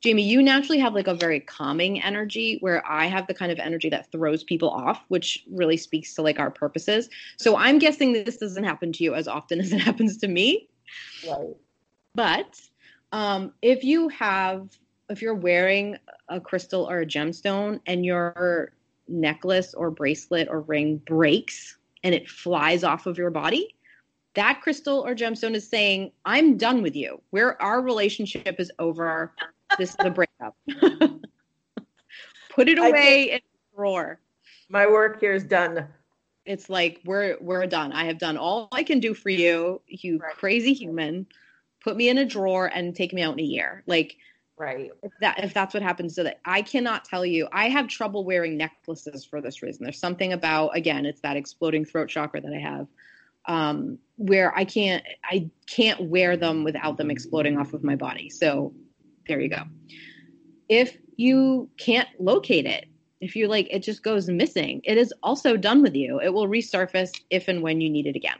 [0.00, 3.58] Jamie, you naturally have like a very calming energy where I have the kind of
[3.58, 7.08] energy that throws people off, which really speaks to like our purposes.
[7.36, 10.68] So I'm guessing this doesn't happen to you as often as it happens to me.
[11.28, 11.56] Right.
[12.14, 12.60] But
[13.10, 14.68] um, if you have,
[15.08, 15.96] if you're wearing
[16.28, 18.72] a crystal or a gemstone and your
[19.08, 23.74] necklace or bracelet or ring breaks and it flies off of your body,
[24.34, 27.20] that crystal or gemstone is saying, I'm done with you.
[27.30, 29.34] Where our relationship is over.
[29.78, 30.56] This is a breakup.
[32.50, 34.20] Put it away in the drawer.
[34.68, 35.88] My work here is done.
[36.44, 37.92] It's like we're we're done.
[37.92, 40.34] I have done all I can do for you, you Right.
[40.34, 41.26] crazy human.
[41.82, 43.82] Put me in a drawer and take me out in a year.
[43.86, 44.16] Like
[44.58, 44.90] Right.
[45.02, 47.48] if that if that's what happens so that I cannot tell you.
[47.52, 49.84] I have trouble wearing necklaces for this reason.
[49.84, 52.86] There's something about again, it's that exploding throat chakra that I have.
[53.46, 58.28] Um, where I can't I can't wear them without them exploding off of my body.
[58.30, 58.74] So
[59.28, 59.62] there you go.
[60.68, 62.86] If you can't locate it,
[63.20, 66.20] if you're like it just goes missing, it is also done with you.
[66.20, 68.38] It will resurface if and when you need it again.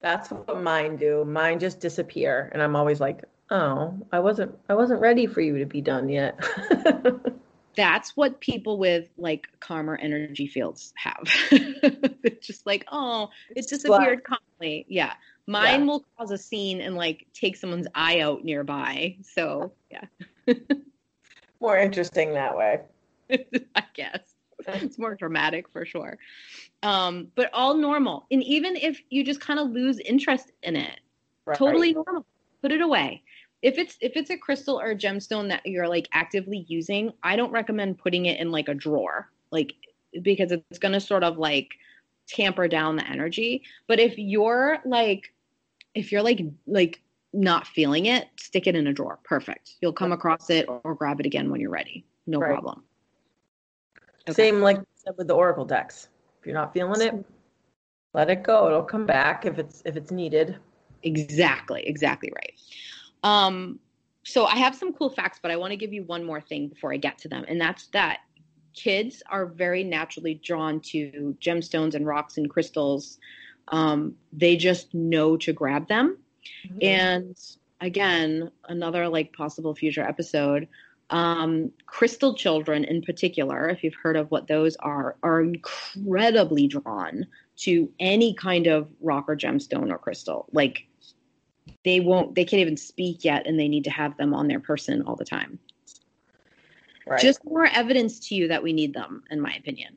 [0.00, 1.24] That's what mine do.
[1.24, 5.58] Mine just disappear, and I'm always like, "Oh, I wasn't, I wasn't ready for you
[5.58, 6.38] to be done yet."
[7.76, 11.22] that's what people with like calmer energy fields have.
[11.52, 14.84] it's just like, oh, it disappeared calmly.
[14.88, 15.14] Yeah.
[15.46, 15.86] Mine Yeah.
[15.86, 19.16] will cause a scene and like take someone's eye out nearby.
[19.22, 20.04] So yeah,
[21.60, 22.80] More interesting that way.
[23.30, 24.20] I guess.
[24.66, 26.18] It's more dramatic for sure.
[26.82, 28.26] Um, but all normal.
[28.30, 31.00] And even if you just kind of lose interest in it,
[31.46, 31.56] Right.
[31.56, 32.26] totally normal.
[32.60, 33.22] Put it away.
[33.62, 37.36] If it's if it's a crystal or a gemstone that you're like actively using, I
[37.36, 39.74] don't recommend putting it in like a drawer, like
[40.22, 41.74] because it's going to sort of like
[42.28, 43.62] tamper down the energy.
[43.86, 45.32] But if you're like
[45.94, 47.02] if you're like like
[47.32, 49.18] not feeling it, stick it in a drawer.
[49.24, 49.74] Perfect.
[49.80, 52.04] You'll come across it or grab it again when you're ready.
[52.26, 52.52] No Right.
[52.52, 52.84] problem.
[54.28, 54.34] Okay.
[54.34, 56.08] Same like said with the oracle decks.
[56.40, 57.24] If you're not feeling it,
[58.14, 58.68] let it go.
[58.68, 60.56] It'll come back if it's if it's needed.
[61.02, 62.54] Exactly, exactly right.
[63.22, 63.78] Um,
[64.24, 66.68] so I have some cool facts, but I want to give you one more thing
[66.68, 68.18] before I get to them, and that's that
[68.74, 73.18] kids are very naturally drawn to gemstones and rocks and crystals.
[73.68, 76.18] Um, they just know to grab them.
[76.80, 77.36] And
[77.80, 80.68] again, another like possible future episode.
[81.10, 87.26] Um, crystal children, in particular, if you've heard of what those are, are incredibly drawn
[87.58, 90.46] to any kind of rock or gemstone or crystal.
[90.52, 90.86] Like
[91.84, 94.60] they won't, they can't even speak yet, and they need to have them on their
[94.60, 95.58] person all the time.
[97.06, 97.20] right.
[97.20, 99.96] Just more evidence to you that we need them, in my opinion.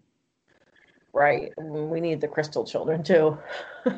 [1.13, 1.51] right.
[1.57, 3.38] We need the crystal children too.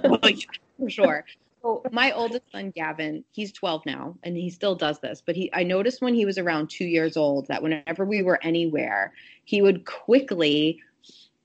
[0.03, 0.45] Well, yeah,
[0.79, 1.25] for sure.
[1.63, 5.23] So my oldest son Gavin, he's 12 now, and he still does this.
[5.25, 8.37] But he, I noticed when he was around two years old that whenever we were
[8.43, 9.13] anywhere,
[9.45, 10.81] he would quickly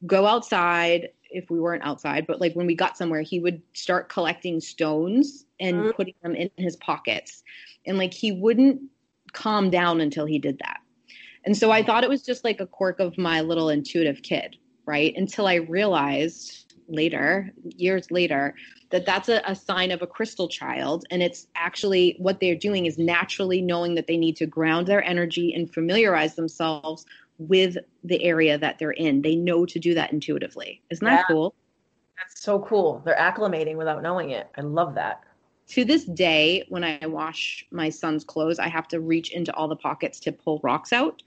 [0.06, 2.26] go outside if we weren't outside.
[2.26, 5.94] But like when we got somewhere, he would start collecting stones and Mhm.
[5.94, 7.42] putting them in his pockets,
[7.86, 8.80] and like he wouldn't
[9.32, 10.80] calm down until he did that.
[11.44, 14.56] And so I thought it was just like a quirk of my little intuitive kid,
[14.86, 15.14] right?
[15.16, 18.54] Until I realized later, years later,
[18.90, 21.04] that that's a, a sign of a crystal child.
[21.10, 25.04] And it's actually what they're doing is naturally knowing that they need to ground their
[25.04, 27.04] energy and familiarize themselves
[27.38, 29.22] with the area that they're in.
[29.22, 30.82] They know to do that intuitively.
[30.90, 31.34] Isn't that Yeah.
[31.34, 31.54] cool?
[32.18, 33.00] That's so cool.
[33.04, 34.48] They're acclimating without knowing it.
[34.56, 35.22] I love that.
[35.68, 39.68] To this day, when I wash my son's clothes, I have to reach into all
[39.68, 41.22] the pockets to pull rocks out.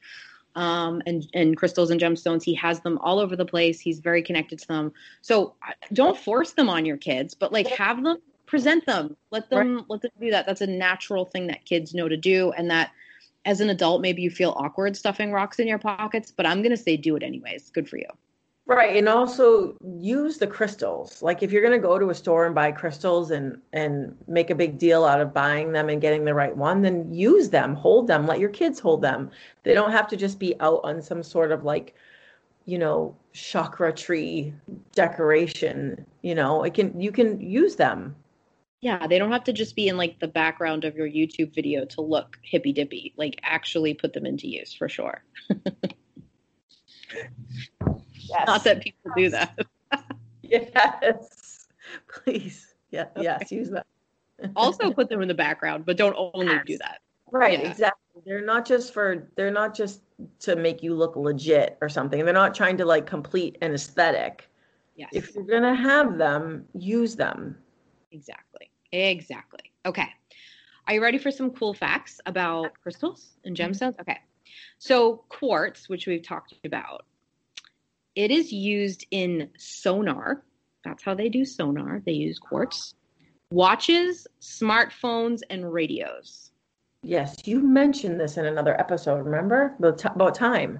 [0.54, 2.44] Um, and, and crystals and gemstones.
[2.44, 3.80] He has them all over the place.
[3.80, 4.92] He's very connected to them.
[5.22, 5.56] So
[5.94, 8.18] don't force them on your kids, but like have them
[8.48, 9.16] present them.
[9.32, 10.46] Let them let them do that.
[10.46, 12.52] That's a natural thing that kids know to do.
[12.52, 12.92] And that
[13.46, 16.76] as an adult, maybe you feel awkward stuffing rocks in your pockets, but I'm gonna
[16.76, 17.70] say do it anyways.
[17.70, 18.10] Good for you.
[18.68, 21.22] Right, and also use the crystals.
[21.22, 24.50] Like if you're going to go to a store and buy crystals and and make
[24.50, 27.76] a big deal out of buying them and getting the right one, then use them,
[27.76, 29.32] hold them, let your kids hold them.
[29.64, 31.96] They don't have to just be out on some sort of like,
[32.66, 34.54] you know, chakra tree
[34.94, 36.64] decoration, you know.
[36.64, 38.16] It can you can use them.
[38.82, 41.84] Yeah, they don't have to just be in like the background of your YouTube video
[41.86, 43.14] to look hippy dippy.
[43.18, 45.24] Like actually put them into use for sure.
[48.30, 48.48] Yes.
[48.48, 49.58] Not that people do that.
[50.44, 51.68] Yes.
[52.08, 52.76] Please.
[52.90, 53.84] Yeah, yes, use them.
[54.56, 57.00] also put them in the background, but don't only do that.
[57.32, 57.70] Right, Yeah.
[57.70, 58.22] exactly.
[58.26, 60.02] They're not just for they're not just
[60.40, 62.26] to make you look legit or something.
[62.26, 64.50] They're not trying to like complete an aesthetic.
[64.96, 65.10] Yes.
[65.14, 67.58] If you're gonna have them, use them.
[68.12, 68.70] Exactly.
[68.92, 69.72] Exactly.
[69.86, 70.08] Okay.
[70.88, 73.94] Are you ready for some cool facts about crystals and gemstones?
[73.94, 74.02] Mm-hmm.
[74.02, 74.18] Okay.
[74.80, 77.06] So, quartz, which we've talked about,
[78.16, 80.44] it is used in sonar.
[80.84, 82.02] That's how they do sonar.
[82.06, 82.96] They use quartz.
[83.52, 86.52] Watches, smartphones, and radios.
[87.04, 89.26] Yes, you mentioned this in another episode.
[89.26, 90.80] Remember about, time?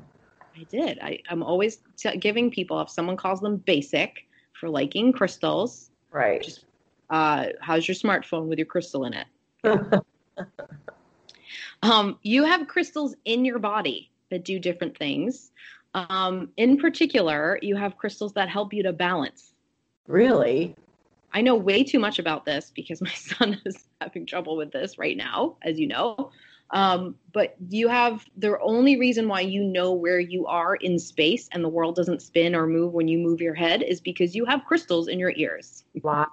[0.56, 1.00] I did.
[1.02, 4.28] I, I'm always t- giving people, if someone calls them basic
[4.60, 6.42] for liking crystals, Right.
[6.42, 6.66] Just-
[7.10, 9.28] uh, how's your smartphone with your crystal in it?
[11.84, 15.52] Um, you have crystals in your body that do different things.
[15.94, 19.54] Um, in particular, you have crystals that help you to balance.
[20.08, 20.76] really?
[21.34, 24.98] I know way too much about this because my son is having trouble with this
[24.98, 26.32] right now, as you know.
[26.72, 31.50] Um, but you have the only reason why you know where you are in space
[31.52, 34.46] and the world doesn't spin or move when you move your head is because you
[34.46, 35.84] have crystals in your ears.
[36.02, 36.28] Wow.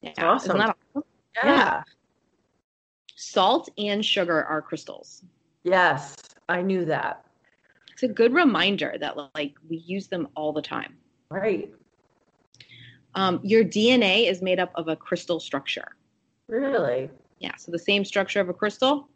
[0.00, 0.50] Yeah, awesome.
[0.50, 1.04] Isn't that awesome?
[1.44, 1.82] Yeah.
[3.14, 5.22] Salt and sugar are crystals.
[5.62, 6.16] Yes,
[6.48, 7.24] I knew that.
[8.02, 10.96] It's a good reminder that like we use them all the time.
[11.30, 11.72] Right.
[13.14, 15.86] Um, your DNA is made up of a crystal structure.
[16.48, 17.10] Really?
[17.38, 19.08] Yeah, so the same structure of a crystal,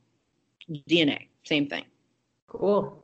[0.89, 1.85] DNA, same thing.
[2.47, 3.03] Cool.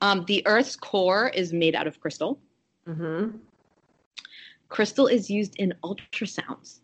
[0.00, 2.38] Um, the Earth's core is made out of crystal.
[2.86, 3.38] Mm-hmm.
[4.68, 6.78] Crystal is used in ultrasounds.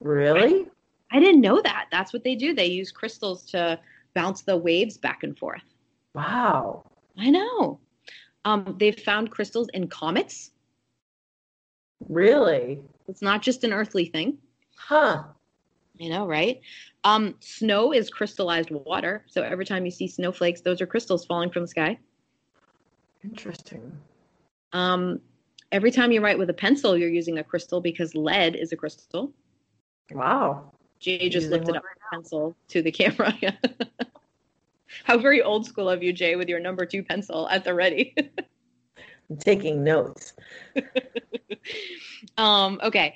[0.00, 0.66] Really?
[1.10, 1.86] I didn't know that.
[1.90, 2.54] That's what they do.
[2.54, 3.80] They use crystals to
[4.14, 5.73] bounce the waves back and forth.
[6.14, 6.84] Wow.
[7.18, 7.80] I know.
[8.44, 10.50] Um, they've found crystals in comets.
[12.08, 12.80] Really?
[13.08, 14.38] It's not just an earthly thing.
[14.76, 15.24] Huh.
[16.00, 16.60] I know, right?
[17.04, 19.24] Um, snow is crystallized water.
[19.28, 21.98] So every time you see snowflakes, those are crystals falling from the sky.
[23.22, 23.92] Interesting.
[24.72, 25.20] Um,
[25.70, 28.76] every time you write with a pencil, you're using a crystal because lead is a
[28.76, 29.32] crystal.
[30.10, 30.72] Wow.
[30.98, 33.34] Jay just lifted up the pencil to the camera.
[35.04, 38.14] How very old school of you, Jay, with your number two pencil at the ready.
[39.30, 40.34] I'm taking notes.
[42.36, 43.14] um, okay.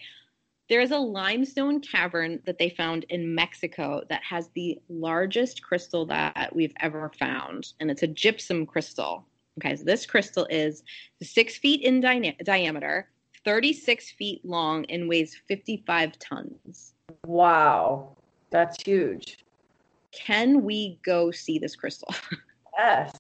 [0.69, 6.05] There is a limestone cavern that they found in Mexico that has the largest crystal
[6.07, 9.27] that we've ever found, and it's a gypsum crystal.
[9.59, 10.83] Okay, so this crystal is
[11.23, 13.09] six feet in dyna- diameter,
[13.45, 16.93] 36 feet long, and weighs 55 tons.
[17.25, 18.11] Wow.
[18.51, 19.39] That's huge.
[20.19, 22.15] Can we go see this crystal?
[22.79, 23.13] Yes.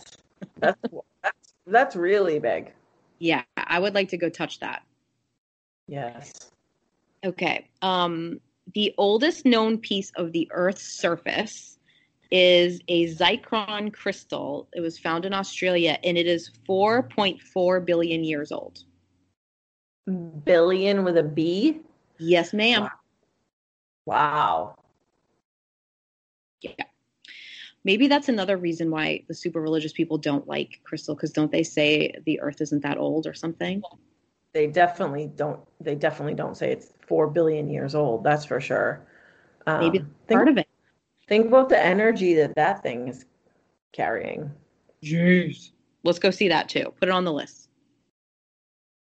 [0.60, 0.78] That's
[1.22, 2.72] that's that's really big.
[3.18, 4.82] yeah, I would like to go touch that.
[5.88, 6.32] Yes.
[7.26, 7.68] Okay.
[7.82, 8.40] Um,
[8.74, 11.78] the oldest known piece of the Earth's surface
[12.30, 14.68] is a Zircon crystal.
[14.74, 18.84] It was found in Australia and it is 4.4 billion years old.
[20.44, 21.80] Billion with a B?
[22.18, 22.82] Yes, ma'am.
[22.82, 22.90] Wow.
[24.06, 24.74] Wow.
[26.60, 26.87] Yeah.
[27.84, 31.62] Maybe that's another reason why the super religious people don't like crystal because don't they
[31.62, 33.82] say the Earth isn't that old or something?
[34.52, 39.06] They definitely don't they definitely don't say it's four billion years old, that's for sure.
[39.66, 40.68] Um, Maybe think, Part of it.
[41.28, 43.24] think about the energy that that thing is
[43.92, 44.50] carrying.
[45.02, 45.70] Jeez.
[46.02, 46.92] Let's go see that too.
[46.98, 47.68] Put it on the list.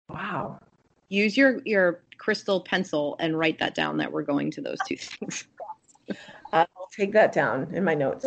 [0.08, 0.60] Wow.
[1.08, 4.96] Use your your crystal pencil and write that down that we're going to those two
[4.96, 5.46] things.
[6.52, 8.26] I'll take that down in my notes.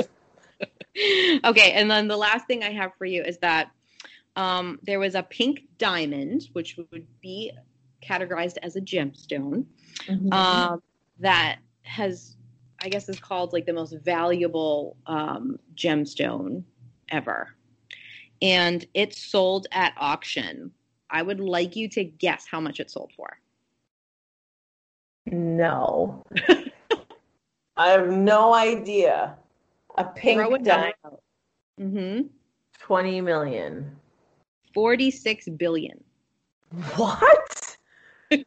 [1.45, 3.71] Okay, and then the last thing I have for you is that
[4.35, 7.51] um, there was a pink diamond, which would be
[8.03, 9.65] categorized as a gemstone,
[10.07, 10.33] Mhm.
[10.33, 10.81] um,
[11.19, 12.37] that has,
[12.81, 16.63] I guess, is called like the most valuable um, gemstone
[17.09, 17.55] ever,
[18.41, 20.71] and it's sold at auction.
[21.09, 23.39] I would like you to guess how much it sold for.
[25.25, 26.23] no.
[27.77, 29.37] I have no idea.
[29.97, 31.21] A pink Throw it diamond, out.
[31.79, 32.27] Mm-hmm.
[32.79, 33.95] 20 million.
[34.73, 36.03] Forty-six billion.
[36.95, 37.77] What?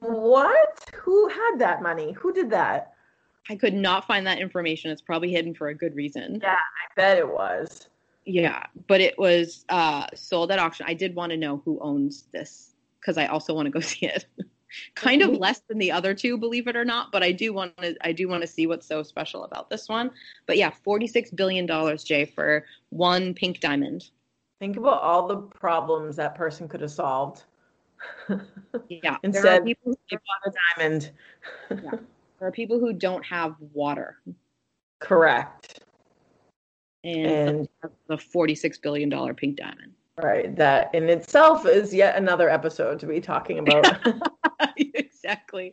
[0.00, 0.90] What?
[0.94, 2.12] Who had that money?
[2.12, 2.92] Who did that?
[3.50, 4.90] I could not find that information.
[4.90, 6.38] It's probably hidden for a good reason.
[6.42, 7.88] Yeah, I bet it was.
[8.24, 10.86] Yeah, but it was uh, sold at auction.
[10.88, 14.06] I did want to know who owns this because I also want to go see
[14.06, 14.26] it.
[14.94, 15.42] Kind of mm-hmm.
[15.42, 17.96] less than the other two, believe it or not, but I do want to.
[18.02, 20.10] I do want to see what's so special about this one.
[20.46, 24.10] But yeah, forty-six billion dollars, Jay, for one pink diamond.
[24.58, 27.44] Think about all the problems that person could have solved.
[28.88, 29.96] Yeah, there are Instead, people.
[30.10, 31.10] They bought a diamond.
[32.38, 34.16] There are people who don't have water,
[34.98, 35.78] Correct.
[37.04, 37.68] and, And
[38.08, 39.92] the forty-six billion dollar pink diamond.
[40.20, 40.54] Right.
[40.56, 43.96] That in itself is yet another episode to be talking about.
[44.76, 45.72] exactly.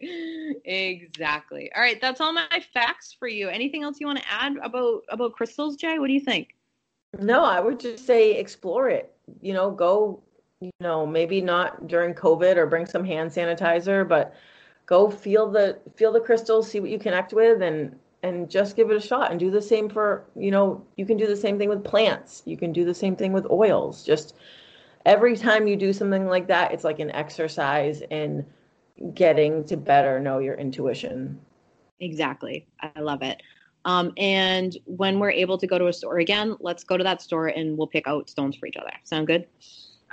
[0.66, 1.72] Exactly.
[1.76, 3.50] All right, that's all my facts for you.
[3.50, 6.00] Anything else you want to add about about crystals, Jay?
[6.00, 6.56] What do you think?
[7.18, 9.14] no, I would just say explore it.
[9.42, 10.22] You know, go,
[10.62, 14.36] you know, maybe not during COVID or bring some hand sanitizer, but
[14.86, 18.92] go feel the feel the crystals, see what you connect with and and just give
[18.92, 21.58] it a shot and do the same for, you know, you can do the same
[21.58, 22.44] thing with plants.
[22.46, 24.04] You can do the same thing with oils.
[24.04, 24.36] Just
[25.06, 28.46] every time you do something like that, it's like an exercise in
[29.14, 31.40] getting to better know your intuition.
[32.00, 32.68] Exactly.
[32.82, 33.42] I love it.
[33.86, 37.22] Um, and when we're able to go to a store again, let's go to that
[37.22, 38.92] store and we'll pick out stones for each other.
[39.04, 39.48] Sound good?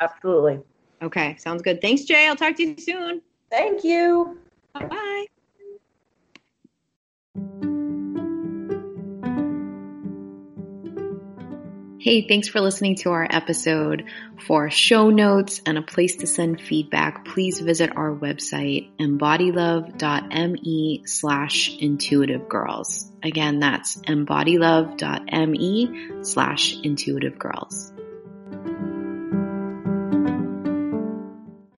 [0.01, 0.61] Absolutely.
[1.03, 1.81] Okay, sounds good.
[1.83, 2.27] Thanks, Jay.
[2.27, 3.21] I'll talk to you soon.
[3.51, 4.39] Thank you.
[4.73, 5.27] Bye
[7.35, 7.67] bye.
[12.07, 14.05] Hey, thanks for listening to our episode.
[14.47, 21.77] For show notes and a place to send feedback, please visit our website, embodylove.me slash
[21.77, 23.11] intuitive girls.
[23.25, 27.93] Again, that's embodylove.me slash intuitive girls.